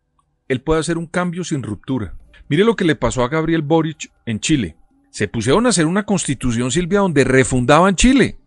Él 0.50 0.60
puede 0.60 0.82
hacer 0.82 0.98
un 0.98 1.08
cambio 1.08 1.46
sin 1.46 1.64
ruptura. 1.64 2.18
Mire 2.50 2.66
lo 2.66 2.76
que 2.76 2.84
le 2.84 2.98
pasó 2.98 3.24
a 3.24 3.30
Gabriel 3.30 3.62
Boric 3.62 4.12
en 4.26 4.42
Chile 4.42 4.76
se 5.16 5.30
pusieron 5.30 5.66
a 5.66 5.70
hacer 5.70 5.86
una 5.86 6.04
constitución, 6.04 6.72
Silvia, 6.72 7.00
donde 7.00 7.24
refundaban 7.24 7.96
Chile. 7.96 8.38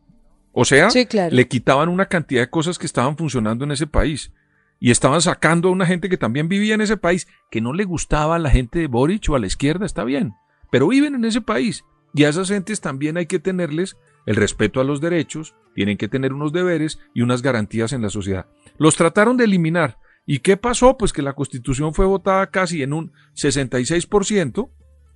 O 0.53 0.67
sea, 0.67 0.91
le 1.31 1.49
quitaban 1.49 1.89
una 1.89 2.05
cantidad 2.05 2.43
de 2.43 2.51
cosas 2.51 2.79
que 2.79 2.85
estaban 2.85 3.17
funcionando 3.17 3.65
en 3.65 3.73
ese 3.73 3.87
país. 3.87 4.35
Y 4.79 4.91
estaban 4.91 5.23
sacando 5.23 5.69
a 5.69 5.73
una 5.73 5.87
gente 5.87 6.11
que 6.11 6.19
también 6.19 6.47
vivía 6.47 6.75
en 6.75 6.83
ese 6.83 6.99
país, 6.99 7.27
que 7.51 7.63
no 7.63 7.73
le 7.73 7.85
gustaba 7.85 8.37
a 8.37 8.39
la 8.39 8.51
gente 8.51 8.81
de 8.81 8.87
Boric 8.87 9.31
o 9.31 9.35
a 9.35 9.39
la 9.39 9.47
izquierda, 9.47 9.87
está 9.87 10.05
bien. 10.05 10.35
pero 10.71 10.89
viven 10.89 11.15
en 11.15 11.25
ese 11.25 11.41
país. 11.41 11.87
Y 12.13 12.25
a 12.25 12.29
esas 12.29 12.51
gentes 12.51 12.83
también 12.83 13.17
hay 13.17 13.25
que 13.25 13.39
tenerles 13.39 13.97
el 14.27 14.37
respeto 14.37 14.83
a 14.83 14.85
los 14.85 15.01
derechos, 15.01 15.55
tienen 15.75 15.97
que 15.97 16.09
tener 16.09 16.35
unos 16.35 16.53
deberes 16.53 16.99
y 17.15 17.23
unas 17.23 17.41
garantías 17.41 17.95
en 17.95 18.03
la 18.03 18.11
sociedad. 18.11 18.45
Los 18.77 18.95
trataron 18.95 19.39
de 19.39 19.45
eliminar. 19.45 19.97
¿Y 20.27 20.41
qué 20.41 20.59
pasó? 20.59 20.99
Pues 20.99 21.15
que 21.15 21.23
la 21.23 21.33
constitución 21.33 21.95
fue 21.95 22.05
votada 22.05 22.51
casi 22.51 22.83
en 22.83 22.93
un 22.93 23.13
66% 23.37 24.69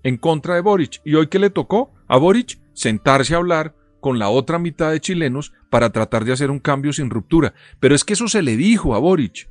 en 0.02 0.16
contra 0.16 0.54
de 0.54 0.61
Boric. 0.61 1.00
¿Y 1.04 1.14
hoy 1.14 1.28
qué 1.28 1.38
le 1.38 1.50
tocó 1.50 1.92
a 2.09 2.16
Boric? 2.16 2.59
Sentarse 2.75 3.35
a 3.35 3.38
hablar 3.38 3.75
con 4.00 4.18
la 4.18 4.28
otra 4.28 4.59
mitad 4.59 4.90
de 4.90 5.00
chilenos 5.00 5.52
para 5.71 5.90
tratar 5.90 6.25
de 6.25 6.32
hacer 6.32 6.50
un 6.50 6.59
cambio 6.59 6.92
sin 6.92 7.11
ruptura. 7.11 7.54
Pero 7.80 7.94
es 7.94 8.04
que 8.04 8.14
eso 8.14 8.28
se 8.28 8.42
le 8.42 8.56
dijo 8.56 8.94
a 8.94 8.99
Boric. 8.99 9.49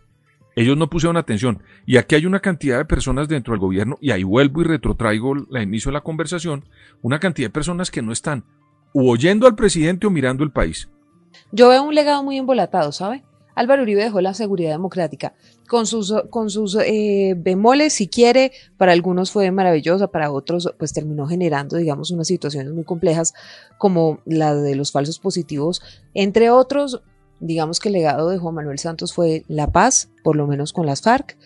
Ellos 0.55 0.77
no 0.77 0.89
pusieron 0.89 1.17
atención. 1.17 1.63
Y 1.85 1.97
aquí 1.97 2.15
hay 2.15 2.25
una 2.25 2.41
cantidad 2.41 2.77
de 2.77 2.85
personas 2.85 3.27
dentro 3.27 3.53
del 3.53 3.61
gobierno, 3.61 3.97
y 4.01 4.11
ahí 4.11 4.23
vuelvo 4.23 4.61
y 4.61 4.65
retrotraigo 4.65 5.35
la 5.49 5.63
inicio 5.63 5.89
de 5.89 5.93
la 5.93 6.01
conversación, 6.01 6.65
una 7.01 7.19
cantidad 7.19 7.47
de 7.47 7.53
personas 7.53 7.89
que 7.89 8.01
no 8.01 8.11
están 8.11 8.43
o 8.93 9.09
oyendo 9.09 9.47
al 9.47 9.55
presidente 9.55 10.07
o 10.07 10.09
mirando 10.09 10.43
el 10.43 10.51
país. 10.51 10.89
Yo 11.51 11.69
veo 11.69 11.83
un 11.83 11.95
legado 11.95 12.23
muy 12.23 12.37
embolatado, 12.37 12.91
¿sabe? 12.91 13.23
Álvaro 13.55 13.83
Uribe 13.83 14.03
dejó 14.03 14.21
la 14.21 14.33
seguridad 14.33 14.71
democrática 14.71 15.33
con 15.67 15.87
sus, 15.87 16.13
con 16.29 16.49
sus 16.49 16.75
eh, 16.75 17.33
bemoles, 17.37 17.93
si 17.93 18.07
quiere, 18.07 18.51
para 18.77 18.91
algunos 18.91 19.31
fue 19.31 19.51
maravillosa, 19.51 20.07
para 20.07 20.31
otros 20.31 20.73
pues 20.77 20.93
terminó 20.93 21.27
generando, 21.27 21.77
digamos, 21.77 22.11
unas 22.11 22.27
situaciones 22.27 22.73
muy 22.73 22.83
complejas 22.83 23.33
como 23.77 24.19
la 24.25 24.53
de 24.53 24.75
los 24.75 24.91
falsos 24.91 25.19
positivos. 25.19 25.81
Entre 26.13 26.49
otros, 26.49 27.01
digamos 27.39 27.79
que 27.79 27.89
el 27.89 27.93
legado 27.93 28.29
de 28.29 28.37
Juan 28.37 28.55
Manuel 28.55 28.79
Santos 28.79 29.13
fue 29.13 29.43
la 29.47 29.71
paz, 29.71 30.09
por 30.23 30.35
lo 30.35 30.47
menos 30.47 30.73
con 30.73 30.85
las 30.85 31.01
FARC. 31.01 31.37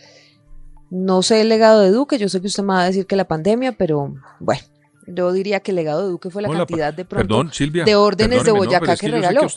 No 0.90 1.22
sé 1.22 1.42
el 1.42 1.50
legado 1.50 1.82
de 1.82 1.92
Duque, 1.92 2.18
yo 2.18 2.30
sé 2.30 2.42
que 2.42 2.48
usted 2.48 2.64
me 2.64 2.74
va 2.74 2.82
a 2.82 2.86
decir 2.86 3.06
que 3.06 3.16
la 3.16 3.28
pandemia, 3.28 3.74
pero 3.74 4.16
bueno, 4.40 4.62
yo 5.08 5.32
diría 5.34 5.60
que 5.60 5.72
el 5.72 5.76
legado 5.76 6.04
de 6.04 6.10
Duque 6.10 6.30
fue 6.30 6.42
la 6.42 6.50
cantidad 6.50 6.94
de 6.94 7.06
pronto 7.06 7.44
de 7.86 7.96
órdenes 7.96 8.44
de 8.44 8.52
Boyacá 8.52 8.96
que, 8.96 9.08
regaló. 9.08 9.48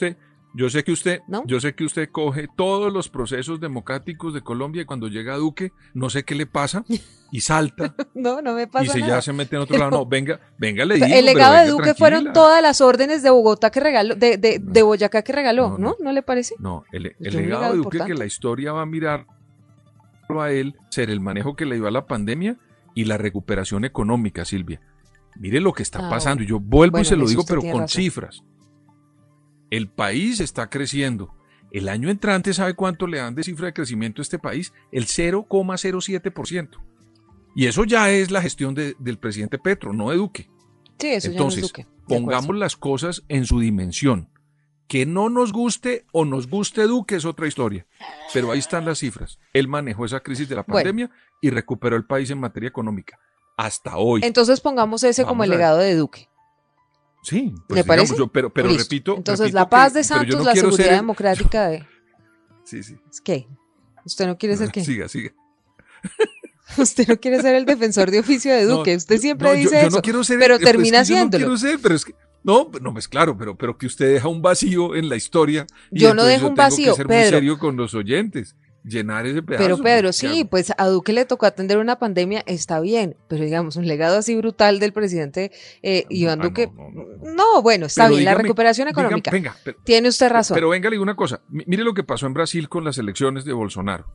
Yo 0.54 0.70
sé 0.70 0.82
que 0.82 0.92
usted, 0.92 1.20
yo 1.46 1.60
sé 1.60 1.74
que 1.74 1.84
usted 1.84 2.08
coge 2.10 2.48
todos 2.56 2.92
los 2.92 3.08
procesos 3.08 3.60
democráticos 3.60 4.32
de 4.32 4.40
Colombia 4.40 4.82
y 4.82 4.84
cuando 4.86 5.08
llega 5.08 5.36
Duque, 5.36 5.72
no 5.94 6.08
sé 6.10 6.24
qué 6.24 6.34
le 6.34 6.46
pasa 6.46 6.84
y 7.30 7.40
salta. 7.40 7.94
no, 8.14 8.40
no 8.40 8.54
me 8.54 8.66
pasa 8.66 8.84
Y 8.84 8.88
se 8.88 9.06
ya 9.06 9.20
se 9.20 9.32
mete 9.32 9.56
en 9.56 9.62
otro 9.62 9.78
lado. 9.78 9.90
No, 9.90 10.06
venga, 10.08 10.40
venga, 10.58 10.84
le 10.84 10.94
digo. 10.94 11.06
El 11.06 11.26
legado 11.26 11.56
de 11.56 11.66
Duque 11.66 11.94
fueron 11.94 12.32
todas 12.32 12.62
las 12.62 12.80
órdenes 12.80 13.22
de 13.22 13.30
Bogotá 13.30 13.70
que 13.70 13.80
regaló, 13.80 14.14
de, 14.14 14.38
de, 14.38 14.58
de 14.58 14.82
Boyacá 14.82 15.22
que 15.22 15.32
regaló, 15.32 15.76
¿no? 15.78 15.96
¿no? 16.00 16.12
le 16.12 16.22
parece? 16.22 16.54
No, 16.58 16.84
el, 16.92 17.14
legado, 17.18 17.72
de 17.72 17.78
Duque 17.78 17.98
que 18.06 18.14
la 18.14 18.24
historia 18.24 18.72
va 18.72 18.82
a 18.82 18.86
mirar 18.86 19.26
a 20.28 20.50
él 20.50 20.76
ser 20.90 21.10
el 21.10 21.20
manejo 21.20 21.56
que 21.56 21.64
le 21.64 21.76
dio 21.76 21.86
a 21.86 21.90
la 21.90 22.06
pandemia 22.06 22.58
y 22.94 23.04
la 23.04 23.16
recuperación 23.16 23.84
económica, 23.84 24.44
Silvia. 24.44 24.80
Mire 25.36 25.60
lo 25.60 25.72
que 25.72 25.82
está 25.82 26.06
ah, 26.06 26.10
pasando. 26.10 26.42
Y 26.42 26.46
yo 26.46 26.58
vuelvo 26.58 26.98
y 26.98 27.04
se 27.04 27.16
lo 27.16 27.26
digo, 27.26 27.44
pero 27.46 27.62
con 27.62 27.88
cifras. 27.88 28.42
El 29.70 29.88
país 29.88 30.40
está 30.40 30.70
creciendo. 30.70 31.34
El 31.70 31.88
año 31.88 32.08
entrante, 32.08 32.54
¿sabe 32.54 32.74
cuánto 32.74 33.06
le 33.06 33.18
dan 33.18 33.34
de 33.34 33.44
cifra 33.44 33.66
de 33.66 33.74
crecimiento 33.74 34.20
a 34.20 34.24
este 34.24 34.38
país? 34.38 34.72
El 34.90 35.06
0,07%. 35.06 36.78
Y 37.54 37.66
eso 37.66 37.84
ya 37.84 38.10
es 38.10 38.30
la 38.30 38.40
gestión 38.40 38.74
del 38.74 39.18
presidente 39.18 39.58
Petro, 39.58 39.92
no 39.92 40.10
de 40.10 40.16
Duque. 40.16 40.50
Sí, 40.98 41.08
eso 41.08 41.30
Entonces, 41.30 41.62
ya 41.62 41.62
no 41.62 41.66
es 41.66 41.72
Duque. 41.72 41.86
pongamos 42.06 42.56
las 42.56 42.76
cosas 42.76 43.24
en 43.28 43.44
su 43.44 43.60
dimensión. 43.60 44.30
Que 44.86 45.04
no 45.04 45.28
nos 45.28 45.52
guste 45.52 46.06
o 46.12 46.24
nos 46.24 46.48
guste 46.48 46.82
Duque 46.84 47.16
es 47.16 47.26
otra 47.26 47.46
historia. 47.46 47.86
Pero 48.32 48.50
ahí 48.50 48.58
están 48.58 48.86
las 48.86 49.00
cifras. 49.00 49.38
Él 49.52 49.68
manejó 49.68 50.06
esa 50.06 50.20
crisis 50.20 50.48
de 50.48 50.54
la 50.54 50.62
pandemia 50.62 51.10
y 51.42 51.50
recuperó 51.50 51.96
el 51.96 52.06
país 52.06 52.30
en 52.30 52.40
materia 52.40 52.68
económica. 52.68 53.18
Hasta 53.58 53.98
hoy. 53.98 54.22
Entonces 54.24 54.60
pongamos 54.60 55.02
ese 55.02 55.24
como 55.24 55.44
el 55.44 55.50
legado 55.50 55.78
de 55.78 55.94
Duque. 55.94 56.30
Sí, 57.22 57.54
pues 57.66 57.78
¿Me 57.78 57.84
parece? 57.84 58.14
pero, 58.32 58.50
pero 58.50 58.68
repito. 58.68 59.16
Entonces, 59.16 59.52
la 59.52 59.68
paz 59.68 59.94
de 59.94 60.04
Santos, 60.04 60.44
la 60.44 60.54
seguridad 60.54 60.96
democrática 60.96 61.68
de. 61.68 61.86
Sí, 62.64 62.82
sí. 62.82 62.98
¿Es 63.10 63.22
qué? 63.22 63.48
¿Usted 64.04 64.26
no 64.26 64.36
quiere 64.36 64.54
ser 64.54 64.70
qué? 64.70 64.84
Siga, 64.84 65.08
siga. 65.08 65.32
Usted 66.76 67.08
no 67.08 67.18
quiere 67.18 67.40
ser 67.40 67.54
el 67.54 67.64
defensor 67.64 68.10
de 68.10 68.20
oficio 68.20 68.52
de 68.52 68.66
Duque. 68.66 68.94
usted 68.94 69.18
siempre 69.18 69.54
dice 69.54 69.86
eso. 69.86 70.02
pero 70.38 70.58
termina 70.58 71.02
siéndolo. 71.02 71.46
no 71.46 71.54
quiero 71.54 71.56
ser, 71.56 71.80
pero 71.82 71.94
es 71.94 72.04
que. 72.04 72.14
No, 72.44 72.70
no, 72.82 72.96
es 72.98 73.08
claro, 73.08 73.38
pero, 73.38 73.56
pero 73.56 73.78
que 73.78 73.86
usted 73.86 74.12
deja 74.12 74.28
un 74.28 74.42
vacío 74.42 74.94
en 74.94 75.08
la 75.08 75.16
historia. 75.16 75.66
yo 75.90 76.12
no 76.12 76.24
dejo 76.24 76.48
un 76.48 76.54
vacío, 76.54 76.92
que 76.92 76.96
ser 76.98 77.08
muy 77.08 77.24
serio 77.24 77.58
con 77.58 77.76
los 77.76 77.94
oyentes 77.94 78.54
llenar 78.88 79.26
ese 79.26 79.42
pedazo. 79.42 79.64
Pero 79.64 79.78
Pedro, 79.78 80.12
sí, 80.12 80.44
pues 80.44 80.72
a 80.76 80.86
Duque 80.86 81.12
le 81.12 81.24
tocó 81.24 81.46
atender 81.46 81.78
una 81.78 81.98
pandemia, 81.98 82.42
está 82.46 82.80
bien, 82.80 83.16
pero 83.28 83.44
digamos, 83.44 83.76
un 83.76 83.86
legado 83.86 84.18
así 84.18 84.36
brutal 84.36 84.78
del 84.80 84.92
presidente 84.92 85.52
eh, 85.82 86.04
Iván 86.08 86.40
ah, 86.40 86.44
Duque. 86.44 86.70
No, 87.22 87.62
bueno, 87.62 87.86
está 87.86 88.08
bien, 88.08 88.24
la 88.24 88.34
recuperación 88.34 88.88
económica. 88.88 89.30
venga, 89.30 89.56
Tiene 89.84 90.08
usted 90.08 90.30
razón. 90.30 90.54
Pero 90.54 90.68
venga, 90.68 90.88
le 90.88 90.94
digo 90.94 91.02
una 91.02 91.16
cosa, 91.16 91.40
mire 91.48 91.84
lo 91.84 91.94
que 91.94 92.04
pasó 92.04 92.26
en 92.26 92.34
Brasil 92.34 92.68
con 92.68 92.84
las 92.84 92.98
elecciones 92.98 93.44
de 93.44 93.52
Bolsonaro. 93.52 94.06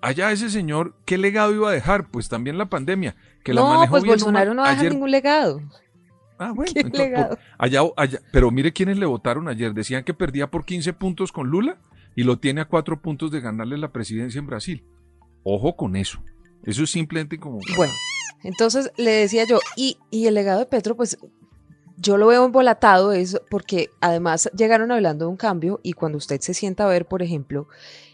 Allá 0.00 0.32
ese 0.32 0.50
señor, 0.50 0.94
¿qué 1.04 1.16
legado 1.16 1.54
iba 1.54 1.70
a 1.70 1.72
dejar? 1.72 2.08
Pues 2.10 2.28
también 2.28 2.58
la 2.58 2.66
pandemia, 2.66 3.14
que 3.44 3.54
la 3.54 3.62
manejó 3.62 3.92
pues 3.92 4.04
Bolsonaro 4.04 4.52
no 4.52 4.64
deja 4.64 4.82
ningún 4.84 5.10
legado. 5.10 5.60
Ah, 6.38 6.52
bueno, 6.56 6.72
allá, 7.56 7.80
allá, 7.96 8.18
pero 8.32 8.50
mire 8.50 8.72
quiénes 8.72 8.98
le 8.98 9.06
votaron 9.06 9.46
ayer. 9.48 9.72
Decían 9.74 10.02
que 10.02 10.12
perdía 10.12 10.50
por 10.50 10.64
15 10.64 10.92
puntos 10.94 11.30
con 11.30 11.48
Lula 11.48 11.78
y 12.14 12.24
lo 12.24 12.38
tiene 12.38 12.60
a 12.60 12.68
cuatro 12.68 13.00
puntos 13.00 13.30
de 13.30 13.40
ganarle 13.40 13.78
la 13.78 13.92
presidencia 13.92 14.38
en 14.38 14.46
Brasil. 14.46 14.84
Ojo 15.42 15.76
con 15.76 15.96
eso. 15.96 16.22
Eso 16.64 16.84
es 16.84 16.90
simplemente 16.90 17.38
como... 17.38 17.58
Bueno, 17.76 17.92
entonces 18.42 18.90
le 18.96 19.10
decía 19.10 19.44
yo, 19.44 19.58
y, 19.76 19.98
y 20.10 20.26
el 20.26 20.34
legado 20.34 20.60
de 20.60 20.66
Petro, 20.66 20.96
pues 20.96 21.18
yo 21.96 22.16
lo 22.16 22.26
veo 22.26 22.44
embolatado, 22.44 23.12
es 23.12 23.40
porque 23.50 23.90
además 24.00 24.50
llegaron 24.56 24.90
hablando 24.90 25.26
de 25.26 25.30
un 25.30 25.36
cambio 25.36 25.80
y 25.82 25.92
cuando 25.92 26.18
usted 26.18 26.40
se 26.40 26.54
sienta 26.54 26.84
a 26.84 26.88
ver, 26.88 27.06
por 27.06 27.22
ejemplo, 27.22 27.68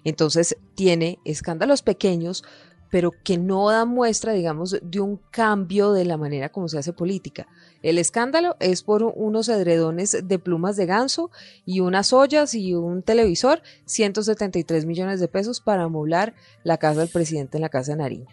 entonces 0.04 0.56
tiene 0.74 1.18
escándalos 1.24 1.82
pequeños, 1.82 2.44
pero 2.90 3.12
que 3.24 3.38
no 3.38 3.68
dan 3.70 3.88
muestra, 3.88 4.32
digamos, 4.32 4.76
de 4.82 5.00
un 5.00 5.20
cambio 5.30 5.92
de 5.92 6.04
la 6.04 6.16
manera 6.16 6.48
como 6.48 6.68
se 6.68 6.78
hace 6.78 6.92
política. 6.92 7.46
El 7.82 7.98
escándalo 7.98 8.56
es 8.60 8.82
por 8.82 9.02
unos 9.02 9.48
edredones 9.48 10.16
de 10.22 10.38
plumas 10.38 10.76
de 10.76 10.86
ganso 10.86 11.30
y 11.64 11.80
unas 11.80 12.12
ollas 12.12 12.54
y 12.54 12.74
un 12.74 13.02
televisor, 13.02 13.62
173 13.84 14.86
millones 14.86 15.20
de 15.20 15.28
pesos 15.28 15.60
para 15.60 15.84
amoblar 15.84 16.34
la 16.64 16.78
casa 16.78 17.00
del 17.00 17.08
presidente 17.08 17.58
en 17.58 17.62
la 17.62 17.68
Casa 17.68 17.92
de 17.92 17.98
Nariño. 17.98 18.26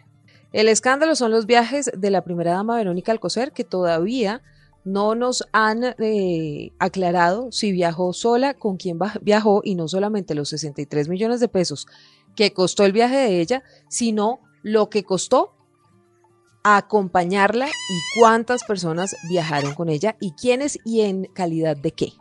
El 0.54 0.70
escándalo 0.70 1.16
son 1.16 1.32
los 1.32 1.46
viajes 1.46 1.92
de 1.96 2.10
la 2.10 2.24
primera 2.24 2.54
dama 2.54 2.78
Verónica 2.78 3.12
Alcocer, 3.12 3.52
que 3.52 3.66
todavía 3.66 4.42
no 4.86 5.16
nos 5.16 5.48
han 5.52 5.96
eh, 6.00 6.72
aclarado 6.80 7.52
si 7.52 7.72
viajó 7.72 8.14
sola, 8.14 8.54
con 8.54 8.78
quién 8.78 9.00
viajó 9.22 9.62
y 9.66 9.76
no 9.76 9.88
solamente 9.88 10.36
los 10.36 10.50
63 10.50 11.10
millones 11.10 11.40
de 11.40 11.48
pesos 11.48 11.88
que 12.36 12.54
costó 12.54 12.86
el 12.86 12.94
viaje 12.94 13.18
de 13.18 13.42
ella, 13.42 13.64
sino 13.90 14.40
lo 14.66 14.90
que 14.90 15.04
costó 15.04 15.54
acompañarla 16.64 17.68
y 17.68 18.20
cuántas 18.20 18.64
personas 18.64 19.16
viajaron 19.30 19.76
con 19.76 19.90
ella 19.90 20.18
y 20.20 20.32
quiénes 20.32 20.80
y 20.84 21.02
en 21.02 21.26
calidad 21.26 21.78
de 21.78 21.92
qué. 21.92 22.14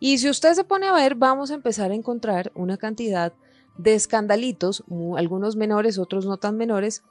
Y 0.00 0.16
si 0.16 0.30
usted 0.30 0.54
se 0.54 0.64
pone 0.64 0.86
a 0.86 0.94
ver, 0.94 1.16
vamos 1.16 1.50
a 1.50 1.54
empezar 1.54 1.90
a 1.90 1.94
encontrar 1.94 2.50
una 2.54 2.78
cantidad 2.78 3.34
de 3.76 3.92
escandalitos, 3.92 4.84
algunos 5.18 5.56
menores, 5.56 5.98
otros 5.98 6.24
no 6.24 6.38
tan 6.38 6.56
menores, 6.56 7.02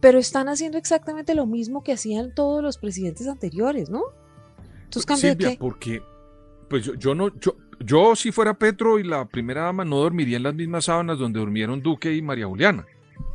pero 0.00 0.18
están 0.18 0.48
haciendo 0.48 0.76
exactamente 0.76 1.36
lo 1.36 1.46
mismo 1.46 1.84
que 1.84 1.92
hacían 1.92 2.34
todos 2.34 2.64
los 2.64 2.78
presidentes 2.78 3.28
anteriores, 3.28 3.90
¿no? 3.90 4.02
Entonces, 4.86 5.20
Silvia, 5.20 5.56
porque 5.56 6.02
pues 6.68 6.90
yo, 6.98 7.14
no, 7.14 7.28
yo, 7.38 7.54
yo 7.78 8.16
si 8.16 8.32
fuera 8.32 8.58
Petro 8.58 8.98
y 8.98 9.04
la 9.04 9.24
primera 9.28 9.62
dama 9.62 9.84
no 9.84 9.98
dormiría 9.98 10.36
en 10.36 10.42
las 10.42 10.54
mismas 10.54 10.86
sábanas 10.86 11.16
donde 11.16 11.38
durmieron 11.38 11.80
Duque 11.80 12.12
y 12.12 12.22
María 12.22 12.48
Juliana. 12.48 12.84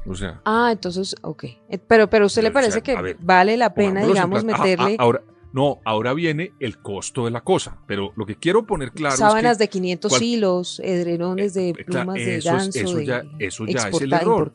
O 0.06 0.16
sea. 0.16 0.42
Ah, 0.46 0.70
entonces, 0.72 1.16
ok. 1.22 1.44
Eh, 1.44 1.78
pero, 1.78 2.10
pero 2.10 2.26
a 2.26 2.28
usted 2.28 2.44
le 2.44 2.52
parece 2.52 2.82
que 2.82 3.16
vale 3.20 3.58
la 3.58 3.74
pena, 3.74 4.06
digamos, 4.06 4.44
ah, 4.44 4.48
ah, 4.54 4.58
meterle. 4.58 4.96
ahora, 5.00 5.22
no, 5.56 5.80
ahora 5.86 6.14
viene 6.14 6.52
el 6.60 6.80
costo 6.80 7.26
de 7.26 7.32
la 7.32 7.42
cosa. 7.42 7.78
Pero 7.88 8.12
lo 8.18 8.26
que 8.26 8.36
quiero 8.36 8.66
poner 8.66 8.92
claro 8.92 9.16
Sábanas 9.16 9.54
es 9.54 9.58
que 9.58 9.64
de 9.64 9.70
500 9.70 10.22
hilos, 10.22 10.82
edredones 10.84 11.54
de 11.54 11.70
eh, 11.70 11.74
plumas 11.74 12.16
de 12.16 12.42
ganso. 12.42 12.78
Eso, 12.78 13.00
ya, 13.00 13.24
eso 13.40 13.66
ya 13.66 13.88
es 13.88 14.02
el 14.02 14.12
error. 14.12 14.52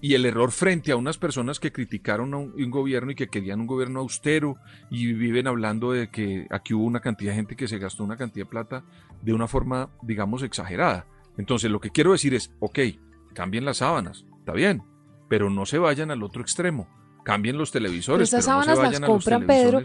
Y 0.00 0.14
el 0.14 0.24
error 0.24 0.50
frente 0.52 0.92
a 0.92 0.96
unas 0.96 1.18
personas 1.18 1.60
que 1.60 1.72
criticaron 1.72 2.32
a 2.34 2.36
un, 2.36 2.52
un, 2.56 2.70
gobierno 2.70 3.12
y 3.12 3.14
que 3.14 3.28
querían 3.28 3.60
un 3.60 3.66
gobierno 3.66 4.00
austero 4.00 4.56
y 4.90 5.12
viven 5.12 5.46
hablando 5.46 5.92
de 5.92 6.10
que 6.10 6.46
aquí 6.50 6.74
hubo 6.74 6.84
una 6.84 7.00
cantidad 7.00 7.32
de 7.32 7.36
gente 7.36 7.56
que 7.56 7.68
se 7.68 7.78
gastó 7.78 8.02
una 8.02 8.16
cantidad 8.16 8.46
de 8.46 8.50
plata 8.50 8.84
de 9.20 9.32
una 9.32 9.46
forma, 9.48 9.90
digamos, 10.02 10.42
exagerada. 10.42 11.06
Entonces, 11.38 11.70
lo 11.70 11.80
que 11.80 11.90
quiero 11.90 12.12
decir 12.12 12.34
es, 12.34 12.52
ok, 12.60 12.78
cambien 13.32 13.64
las 13.64 13.78
sábanas, 13.78 14.24
está 14.38 14.52
bien, 14.52 14.82
pero 15.28 15.50
no 15.50 15.66
se 15.66 15.78
vayan 15.78 16.10
al 16.10 16.22
otro 16.22 16.42
extremo. 16.42 16.88
Cambien 17.24 17.56
los 17.56 17.70
televisores. 17.70 18.28
Pero 18.30 18.40
esas 18.40 18.44
sábanas 18.44 18.78
las 18.78 19.00
compran, 19.00 19.46
Pedro. 19.46 19.82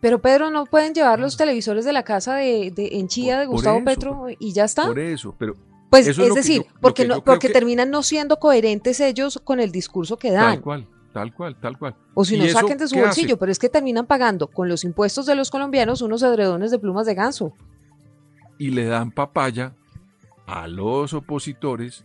Pero 0.00 0.20
Pedro, 0.20 0.50
¿no 0.50 0.66
pueden 0.66 0.92
llevar 0.92 1.18
los 1.18 1.36
televisores 1.36 1.86
de 1.86 1.92
la 1.94 2.02
casa 2.02 2.34
de, 2.34 2.70
de 2.70 2.98
en 2.98 3.08
Chía 3.08 3.38
de 3.38 3.46
Gustavo 3.46 3.82
Petro 3.82 4.26
y 4.38 4.52
ya 4.52 4.64
está? 4.64 4.86
Por 4.86 4.98
eso, 4.98 5.34
pero... 5.38 5.54
Pues 5.88 6.08
es, 6.08 6.34
decir, 6.34 6.66
porque, 6.80 7.06
no, 7.06 7.22
porque 7.22 7.48
terminan 7.48 7.90
no 7.90 8.02
siendo 8.02 8.38
coherentes 8.38 8.98
ellos 9.00 9.40
con 9.42 9.60
el 9.60 9.70
discurso 9.70 10.18
que 10.18 10.32
dan. 10.32 10.54
Tal 10.56 10.60
cual. 10.60 10.88
tal 11.12 11.34
cual, 11.34 11.60
tal 11.60 11.78
cual. 11.78 11.96
O 12.14 12.24
si 12.24 12.36
no 12.36 12.46
saquen 12.48 12.76
de 12.78 12.88
su 12.88 12.98
bolsillo, 12.98 13.38
pero 13.38 13.52
es 13.52 13.58
que 13.58 13.68
terminan 13.68 14.04
pagando 14.04 14.48
con 14.48 14.68
los 14.68 14.84
impuestos 14.84 15.24
de 15.24 15.36
los 15.36 15.50
colombianos 15.50 16.02
unos 16.02 16.22
adredones 16.22 16.70
de 16.72 16.78
plumas 16.78 17.06
de 17.06 17.14
ganso. 17.14 17.52
Y 18.58 18.70
le 18.70 18.86
dan 18.86 19.12
papaya 19.12 19.74
a 20.46 20.66
los 20.66 21.14
opositores 21.14 22.04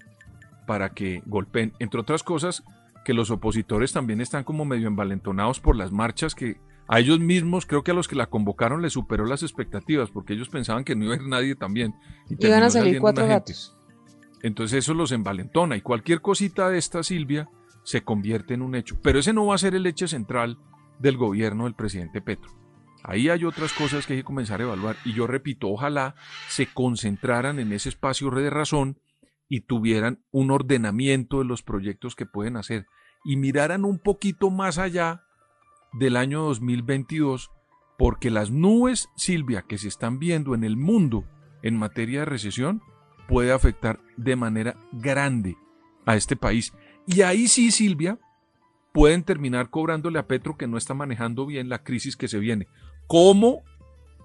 para 0.69 0.93
que 0.93 1.23
golpeen, 1.25 1.73
entre 1.79 1.99
otras 1.99 2.21
cosas, 2.21 2.63
que 3.03 3.15
los 3.15 3.31
opositores 3.31 3.91
también 3.91 4.21
están 4.21 4.43
como 4.43 4.65
medio 4.65 4.87
envalentonados 4.87 5.59
por 5.59 5.75
las 5.75 5.91
marchas 5.91 6.35
que 6.35 6.57
a 6.87 6.99
ellos 6.99 7.19
mismos, 7.19 7.65
creo 7.65 7.83
que 7.83 7.89
a 7.89 7.95
los 7.95 8.07
que 8.07 8.15
la 8.15 8.27
convocaron 8.27 8.83
les 8.83 8.93
superó 8.93 9.25
las 9.25 9.41
expectativas, 9.41 10.11
porque 10.11 10.33
ellos 10.33 10.47
pensaban 10.47 10.83
que 10.83 10.95
no 10.95 11.05
iba 11.05 11.15
a 11.15 11.17
ir 11.17 11.23
nadie 11.23 11.55
también. 11.55 11.95
Y 12.29 12.45
Iban 12.45 12.61
a 12.61 12.69
salir 12.69 12.99
cuatro 12.99 13.25
gatos. 13.25 13.75
Entonces 14.43 14.83
eso 14.83 14.93
los 14.93 15.11
envalentona 15.11 15.75
y 15.75 15.81
cualquier 15.81 16.21
cosita 16.21 16.69
de 16.69 16.77
esta, 16.77 17.01
Silvia, 17.01 17.49
se 17.83 18.03
convierte 18.03 18.53
en 18.53 18.61
un 18.61 18.75
hecho. 18.75 18.99
Pero 19.01 19.17
ese 19.17 19.33
no 19.33 19.47
va 19.47 19.55
a 19.55 19.57
ser 19.57 19.73
el 19.73 19.87
hecho 19.87 20.07
central 20.07 20.59
del 20.99 21.17
gobierno 21.17 21.63
del 21.63 21.73
presidente 21.73 22.21
Petro. 22.21 22.51
Ahí 23.03 23.27
hay 23.29 23.43
otras 23.43 23.73
cosas 23.73 24.05
que 24.05 24.13
hay 24.13 24.19
que 24.19 24.23
comenzar 24.23 24.59
a 24.59 24.65
evaluar. 24.65 24.97
Y 25.03 25.13
yo 25.13 25.25
repito, 25.25 25.67
ojalá 25.67 26.13
se 26.47 26.67
concentraran 26.67 27.57
en 27.57 27.73
ese 27.73 27.89
espacio 27.89 28.29
de 28.29 28.51
razón 28.51 28.99
y 29.49 29.61
tuvieran 29.61 30.23
un 30.31 30.51
ordenamiento 30.51 31.39
de 31.39 31.45
los 31.45 31.63
proyectos 31.63 32.15
que 32.15 32.27
pueden 32.27 32.55
hacer 32.55 32.85
y 33.25 33.35
miraran 33.35 33.83
un 33.83 33.99
poquito 33.99 34.49
más 34.49 34.77
allá 34.77 35.23
del 35.91 36.15
año 36.15 36.43
2022, 36.43 37.51
porque 37.97 38.29
las 38.29 38.51
nubes, 38.51 39.09
Silvia, 39.17 39.63
que 39.63 39.77
se 39.77 39.87
están 39.87 40.19
viendo 40.19 40.55
en 40.55 40.63
el 40.63 40.77
mundo 40.77 41.25
en 41.63 41.75
materia 41.75 42.19
de 42.19 42.25
recesión, 42.25 42.81
puede 43.27 43.51
afectar 43.51 43.99
de 44.15 44.35
manera 44.35 44.77
grande 44.91 45.57
a 46.05 46.15
este 46.15 46.35
país. 46.35 46.73
Y 47.05 47.21
ahí 47.21 47.47
sí, 47.47 47.71
Silvia, 47.71 48.19
pueden 48.93 49.23
terminar 49.23 49.69
cobrándole 49.69 50.19
a 50.19 50.27
Petro 50.27 50.57
que 50.57 50.67
no 50.67 50.77
está 50.77 50.93
manejando 50.93 51.45
bien 51.45 51.69
la 51.69 51.83
crisis 51.83 52.15
que 52.15 52.27
se 52.27 52.39
viene. 52.39 52.67
Como 53.07 53.63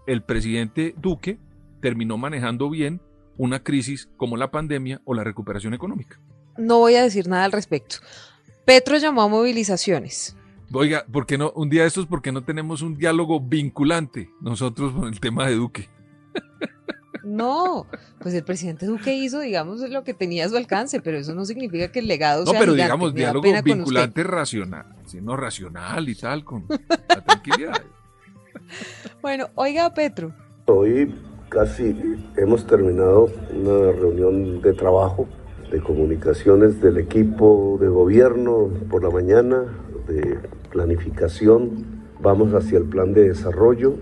el 0.07 0.23
presidente 0.23 0.95
Duque 0.99 1.39
terminó 1.81 2.19
manejando 2.19 2.71
bien 2.71 3.01
una 3.37 3.63
crisis 3.63 4.09
como 4.17 4.37
la 4.37 4.51
pandemia 4.51 5.01
o 5.05 5.15
la 5.15 5.25
recuperación 5.25 5.75
económica. 5.75 6.21
No 6.57 6.79
voy 6.79 6.95
a 6.95 7.03
decir 7.03 7.29
nada 7.29 7.45
al 7.45 7.53
respecto. 7.53 7.97
Petro 8.65 8.97
llamó 8.97 9.23
a 9.23 9.29
movilizaciones. 9.29 10.37
Oiga, 10.73 11.05
¿por 11.11 11.27
qué 11.27 11.39
no? 11.39 11.53
Un 11.55 11.69
día 11.69 11.83
de 11.83 11.89
estos, 11.89 12.07
¿por 12.07 12.23
qué 12.23 12.33
no 12.33 12.43
tenemos 12.43 12.83
un 12.83 12.97
diálogo 12.97 13.41
vinculante 13.41 14.31
nosotros 14.41 14.93
con 14.93 15.09
el 15.09 15.21
tema 15.21 15.47
de 15.47 15.55
Duque? 15.55 15.89
No, 17.25 17.87
pues 18.21 18.35
el 18.35 18.45
presidente 18.45 18.85
Duque 18.85 19.15
hizo, 19.15 19.41
digamos, 19.41 19.81
lo 19.81 20.05
que 20.05 20.13
tenía 20.13 20.45
a 20.45 20.49
su 20.51 20.59
alcance, 20.59 21.01
pero 21.01 21.17
eso 21.17 21.35
no 21.35 21.47
significa 21.47 21.91
que 21.91 22.01
el 22.01 22.07
legado 22.07 22.45
no, 22.45 22.51
sea. 22.51 22.61
No, 22.61 22.61
pero 22.61 22.75
digamos, 22.75 23.15
diálogo 23.15 23.49
vinculante 23.63 24.23
racional, 24.23 24.95
sino 25.07 25.35
racional 25.35 26.07
y 26.07 26.15
tal, 26.15 26.45
con 26.45 26.67
la 27.09 27.25
tranquilidad. 27.25 27.83
Bueno, 29.23 29.49
oiga, 29.55 29.93
Petro. 29.95 30.35
Hoy 30.67 31.15
casi 31.49 31.97
hemos 32.37 32.67
terminado 32.67 33.29
una 33.55 33.93
reunión 33.93 34.61
de 34.61 34.73
trabajo, 34.73 35.27
de 35.71 35.81
comunicaciones 35.81 36.81
del 36.81 36.99
equipo 36.99 37.79
de 37.81 37.89
gobierno 37.89 38.69
por 38.91 39.03
la 39.03 39.11
mañana, 39.11 39.65
de 40.09 40.39
planificación. 40.71 42.03
Vamos 42.21 42.53
hacia 42.55 42.79
el 42.79 42.85
plan 42.85 43.13
de 43.15 43.29
desarrollo. 43.29 43.95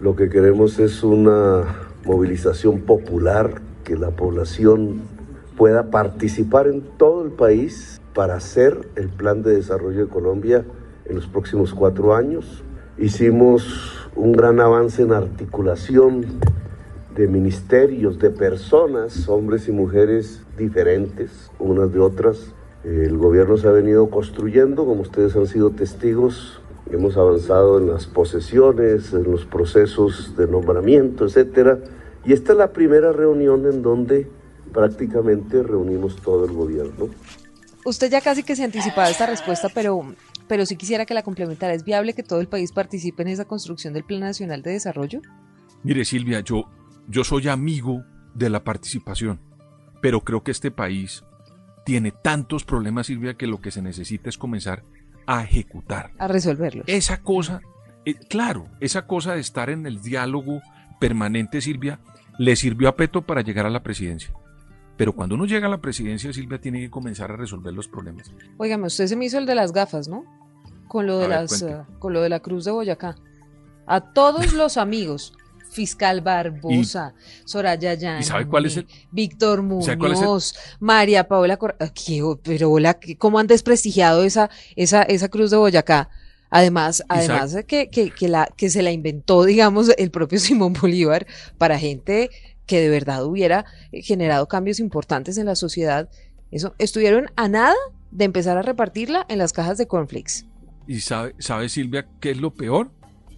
Lo 0.00 0.14
que 0.16 0.28
queremos 0.28 0.78
es 0.78 1.02
una 1.02 1.64
movilización 2.04 2.80
popular, 2.80 3.62
que 3.84 3.96
la 3.96 4.10
población 4.10 5.02
pueda 5.56 5.90
participar 5.90 6.66
en 6.66 6.82
todo 6.98 7.24
el 7.24 7.32
país 7.32 8.00
para 8.14 8.36
hacer 8.36 8.88
el 8.96 9.08
plan 9.08 9.42
de 9.42 9.56
desarrollo 9.56 10.06
de 10.06 10.08
Colombia 10.08 10.64
en 11.04 11.16
los 11.16 11.26
próximos 11.26 11.72
cuatro 11.74 12.14
años. 12.14 12.62
Hicimos 12.98 14.08
un 14.14 14.32
gran 14.32 14.60
avance 14.60 15.02
en 15.02 15.12
articulación 15.12 16.26
de 17.16 17.26
ministerios, 17.28 18.18
de 18.18 18.30
personas, 18.30 19.28
hombres 19.28 19.68
y 19.68 19.72
mujeres 19.72 20.42
diferentes, 20.56 21.50
unas 21.58 21.92
de 21.92 22.00
otras. 22.00 22.54
El 22.84 23.16
gobierno 23.16 23.56
se 23.56 23.66
ha 23.68 23.72
venido 23.72 24.10
construyendo, 24.10 24.84
como 24.84 25.02
ustedes 25.02 25.34
han 25.34 25.46
sido 25.46 25.70
testigos, 25.70 26.60
hemos 26.90 27.16
avanzado 27.16 27.78
en 27.78 27.88
las 27.88 28.06
posesiones, 28.06 29.12
en 29.12 29.24
los 29.24 29.44
procesos 29.44 30.36
de 30.36 30.46
nombramiento, 30.46 31.24
etcétera 31.24 31.80
y 32.26 32.32
esta 32.32 32.52
es 32.52 32.58
la 32.58 32.72
primera 32.72 33.12
reunión 33.12 33.66
en 33.66 33.82
donde 33.82 34.28
prácticamente 34.72 35.62
reunimos 35.62 36.16
todo 36.16 36.44
el 36.44 36.52
gobierno. 36.52 37.08
Usted 37.84 38.10
ya 38.10 38.20
casi 38.20 38.42
que 38.42 38.56
se 38.56 38.64
anticipaba 38.64 39.08
esta 39.08 39.26
respuesta, 39.26 39.68
pero, 39.72 40.12
pero 40.48 40.66
sí 40.66 40.76
quisiera 40.76 41.06
que 41.06 41.14
la 41.14 41.22
complementara. 41.22 41.72
¿Es 41.72 41.84
viable 41.84 42.14
que 42.14 42.24
todo 42.24 42.40
el 42.40 42.48
país 42.48 42.72
participe 42.72 43.22
en 43.22 43.28
esa 43.28 43.44
construcción 43.44 43.94
del 43.94 44.02
Plan 44.02 44.20
Nacional 44.20 44.62
de 44.62 44.72
Desarrollo? 44.72 45.22
Mire, 45.84 46.04
Silvia, 46.04 46.40
yo, 46.40 46.68
yo 47.08 47.24
soy 47.24 47.48
amigo 47.48 48.04
de 48.34 48.50
la 48.50 48.64
participación, 48.64 49.40
pero 50.00 50.20
creo 50.20 50.42
que 50.42 50.50
este 50.50 50.70
país 50.70 51.24
tiene 51.84 52.10
tantos 52.10 52.64
problemas, 52.64 53.06
Silvia, 53.06 53.34
que 53.34 53.46
lo 53.46 53.60
que 53.60 53.70
se 53.70 53.82
necesita 53.82 54.28
es 54.28 54.38
comenzar 54.38 54.82
a 55.26 55.42
ejecutar. 55.42 56.12
A 56.18 56.28
resolverlos. 56.28 56.84
Esa 56.88 57.22
cosa, 57.22 57.60
eh, 58.04 58.14
claro, 58.14 58.66
esa 58.80 59.06
cosa 59.06 59.34
de 59.34 59.40
estar 59.40 59.70
en 59.70 59.86
el 59.86 60.02
diálogo 60.02 60.60
permanente, 61.00 61.60
Silvia, 61.60 62.00
le 62.38 62.56
sirvió 62.56 62.88
a 62.88 62.96
Petro 62.96 63.22
para 63.22 63.42
llegar 63.42 63.66
a 63.66 63.70
la 63.70 63.82
presidencia. 63.82 64.34
Pero 64.96 65.12
cuando 65.12 65.34
uno 65.34 65.44
llega 65.44 65.66
a 65.66 65.70
la 65.70 65.80
presidencia, 65.80 66.32
Silvia 66.32 66.60
tiene 66.60 66.80
que 66.80 66.90
comenzar 66.90 67.30
a 67.30 67.36
resolver 67.36 67.72
los 67.72 67.86
problemas. 67.86 68.32
Óigame, 68.56 68.86
usted 68.86 69.06
se 69.06 69.16
me 69.16 69.26
hizo 69.26 69.38
el 69.38 69.46
de 69.46 69.54
las 69.54 69.72
gafas, 69.72 70.08
¿no? 70.08 70.24
Con 70.88 71.06
lo 71.06 71.18
de, 71.18 71.28
las, 71.28 71.62
eh, 71.62 71.82
con 71.98 72.12
lo 72.12 72.22
de 72.22 72.30
la 72.30 72.40
Cruz 72.40 72.64
de 72.64 72.70
Boyacá. 72.70 73.16
A 73.86 74.12
todos 74.12 74.54
los 74.54 74.76
amigos, 74.76 75.35
Fiscal 75.76 76.22
Barbosa, 76.22 77.12
Soraya 77.44 77.92
Yan, 77.92 78.24
sabe 78.24 78.46
cuál 78.46 78.64
es 78.64 78.78
el? 78.78 78.86
Víctor 79.10 79.60
Muñoz, 79.60 80.54
María 80.80 81.28
Paola 81.28 81.58
Cor 81.58 81.76
ah, 81.78 81.92
pero 82.42 82.70
hola, 82.70 82.98
¿cómo 83.18 83.38
han 83.38 83.46
desprestigiado 83.46 84.24
esa, 84.24 84.48
esa, 84.74 85.02
esa 85.02 85.28
Cruz 85.28 85.50
de 85.50 85.58
Boyacá? 85.58 86.08
Además, 86.48 87.04
además 87.08 87.58
que, 87.66 87.90
que, 87.90 88.10
que, 88.10 88.28
la, 88.28 88.48
que 88.56 88.70
se 88.70 88.82
la 88.82 88.90
inventó, 88.90 89.44
digamos, 89.52 89.90
el 89.98 90.10
propio 90.10 90.38
Simón 90.38 90.72
Bolívar 90.72 91.26
para 91.58 91.78
gente 91.78 92.30
que 92.64 92.80
de 92.80 92.88
verdad 92.88 93.26
hubiera 93.26 93.66
generado 93.92 94.48
cambios 94.48 94.80
importantes 94.80 95.36
en 95.36 95.44
la 95.44 95.56
sociedad. 95.56 96.08
Eso, 96.50 96.74
estuvieron 96.78 97.26
a 97.36 97.48
nada 97.48 97.74
de 98.12 98.24
empezar 98.24 98.56
a 98.56 98.62
repartirla 98.62 99.26
en 99.28 99.36
las 99.36 99.52
cajas 99.52 99.76
de 99.76 99.86
cornflakes. 99.86 100.46
¿Y 100.86 101.00
sabe, 101.00 101.34
sabe 101.38 101.68
Silvia 101.68 102.08
qué 102.18 102.30
es 102.30 102.38
lo 102.38 102.54
peor? 102.54 102.90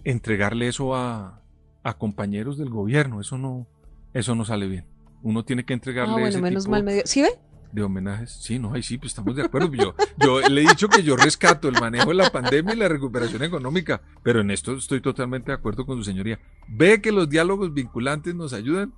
Entregarle 0.05 0.69
eso 0.69 0.95
a, 0.95 1.38
a 1.83 1.97
compañeros 1.97 2.57
del 2.57 2.69
gobierno. 2.69 3.21
Eso 3.21 3.37
no, 3.37 3.67
eso 4.13 4.35
no 4.35 4.45
sale 4.45 4.67
bien. 4.67 4.85
Uno 5.21 5.43
tiene 5.43 5.65
que 5.65 5.73
entregarle 5.73 6.13
ah, 6.13 6.19
bueno, 6.19 6.41
menos 6.41 6.67
mal 6.67 6.83
medio. 6.83 7.03
¿Sí 7.05 7.21
ve? 7.21 7.29
de 7.71 7.83
homenajes. 7.83 8.31
Sí, 8.31 8.59
no, 8.59 8.73
ahí 8.73 8.83
sí, 8.83 8.97
pues 8.97 9.11
estamos 9.11 9.35
de 9.35 9.43
acuerdo. 9.43 9.71
Yo, 9.73 9.93
yo 10.17 10.41
le 10.41 10.61
he 10.61 10.67
dicho 10.67 10.87
que 10.87 11.03
yo 11.03 11.15
rescato 11.15 11.67
el 11.67 11.79
manejo 11.79 12.09
de 12.09 12.15
la 12.15 12.29
pandemia 12.31 12.73
y 12.73 12.77
la 12.77 12.87
recuperación 12.87 13.43
económica, 13.43 14.01
pero 14.23 14.41
en 14.41 14.51
esto 14.51 14.73
estoy 14.73 15.01
totalmente 15.01 15.51
de 15.51 15.57
acuerdo 15.57 15.85
con 15.85 15.97
su 15.97 16.03
señoría. 16.03 16.39
¿Ve 16.67 17.01
que 17.01 17.11
los 17.11 17.29
diálogos 17.29 17.73
vinculantes 17.73 18.35
nos 18.35 18.53
ayudan? 18.53 18.93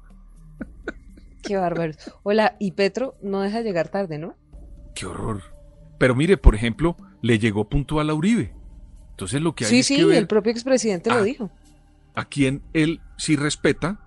Qué 1.44 1.58
bárbaro. 1.58 1.94
Hola, 2.24 2.56
y 2.60 2.72
Petro 2.72 3.16
no 3.22 3.42
deja 3.42 3.62
llegar 3.62 3.90
tarde, 3.90 4.18
¿no? 4.18 4.36
Qué 4.94 5.06
horror. 5.06 5.42
Pero 5.98 6.16
mire, 6.16 6.38
por 6.38 6.56
ejemplo, 6.56 6.96
le 7.22 7.40
llegó 7.40 7.68
puntual 7.68 8.10
a 8.10 8.14
Uribe. 8.14 8.54
Entonces 9.12 9.42
lo 9.42 9.54
que 9.54 9.66
hay 9.66 9.70
sí, 9.70 9.80
es 9.80 9.86
sí, 9.88 9.96
que 9.98 10.06
ver 10.06 10.18
el 10.18 10.28
propio 10.28 10.52
expresidente 10.52 11.10
lo 11.10 11.24
dijo. 11.24 11.52
A 12.16 12.26
quien 12.26 12.62
él 12.74 13.02
sí 13.18 13.36
respeta 13.36 14.00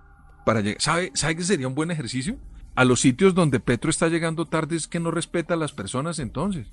para 0.44 0.60
llegar. 0.60 0.80
¿Sabe, 0.80 1.10
¿Sabe 1.14 1.36
que 1.36 1.44
sería 1.44 1.68
un 1.68 1.74
buen 1.74 1.90
ejercicio? 1.90 2.38
a 2.74 2.84
los 2.84 3.00
sitios 3.00 3.34
donde 3.34 3.60
Petro 3.60 3.90
está 3.90 4.08
llegando 4.08 4.46
tarde 4.46 4.76
es 4.76 4.88
que 4.88 5.00
no 5.00 5.10
respeta 5.10 5.54
a 5.54 5.56
las 5.56 5.72
personas 5.72 6.18
entonces. 6.18 6.66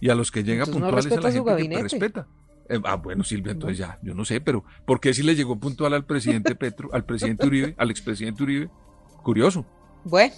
Y 0.00 0.10
a 0.10 0.14
los 0.14 0.30
que 0.30 0.44
llega 0.44 0.66
puntuales 0.66 1.06
a 1.06 1.20
la 1.20 1.32
gente 1.32 1.68
que 1.68 1.82
respeta. 1.82 2.26
Eh, 2.68 2.80
ah, 2.84 2.96
bueno, 2.96 3.24
Silvia, 3.24 3.52
entonces 3.52 3.78
ya, 3.78 3.98
yo 4.02 4.14
no 4.14 4.24
sé, 4.24 4.40
pero 4.40 4.64
¿por 4.84 5.00
qué 5.00 5.14
si 5.14 5.22
le 5.22 5.36
llegó 5.36 5.56
puntual 5.56 5.94
al 5.94 6.04
presidente 6.04 6.54
Petro, 6.56 6.90
al 6.92 7.04
presidente 7.04 7.46
Uribe, 7.46 7.74
al 7.78 7.90
expresidente 7.90 8.42
Uribe? 8.42 8.68
Curioso. 9.22 9.64
Bueno, 10.04 10.34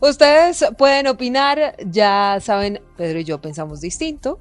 ustedes 0.00 0.64
pueden 0.78 1.06
opinar, 1.06 1.76
ya 1.86 2.38
saben, 2.40 2.80
Pedro 2.96 3.20
y 3.20 3.24
yo 3.24 3.40
pensamos 3.40 3.80
distinto, 3.80 4.40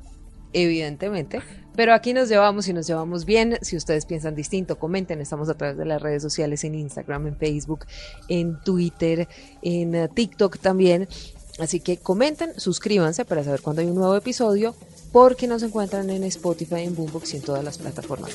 evidentemente, 0.54 1.42
pero 1.80 1.94
aquí 1.94 2.12
nos 2.12 2.28
llevamos 2.28 2.68
y 2.68 2.74
nos 2.74 2.88
llevamos 2.88 3.24
bien. 3.24 3.58
Si 3.62 3.78
ustedes 3.78 4.06
piensan 4.06 4.36
distinto, 4.36 4.78
comenten. 4.78 5.22
Estamos 5.22 5.48
a 5.48 5.54
través 5.54 5.78
de 5.78 5.86
las 5.86 6.02
redes 6.02 6.22
sociales 6.22 6.66
en 6.66 6.76
Instagram, 6.76 7.28
en 7.28 7.38
Facebook, 7.38 7.86
en 8.28 8.60
Twitter, 8.60 9.30
en 9.62 9.96
eh, 9.96 10.10
TikTok 10.14 10.58
también. 10.58 11.08
Así 11.58 11.80
que 11.80 11.96
comenten, 11.96 12.60
suscríbanse 12.60 13.24
para 13.24 13.46
saber 13.46 13.62
cuándo 13.62 13.82
hay 13.82 13.88
un 13.88 13.96
nuevo 13.96 14.14
episodio, 14.18 14.76
porque 15.14 15.48
nos 15.48 15.64
encuentran 15.64 16.10
en 16.10 16.26
Spotify, 16.26 16.82
en 16.82 16.98
Boombox 16.98 17.36
y 17.36 17.38
en 17.38 17.44
todas 17.44 17.64
las 17.64 17.78
plataformas. 17.78 18.32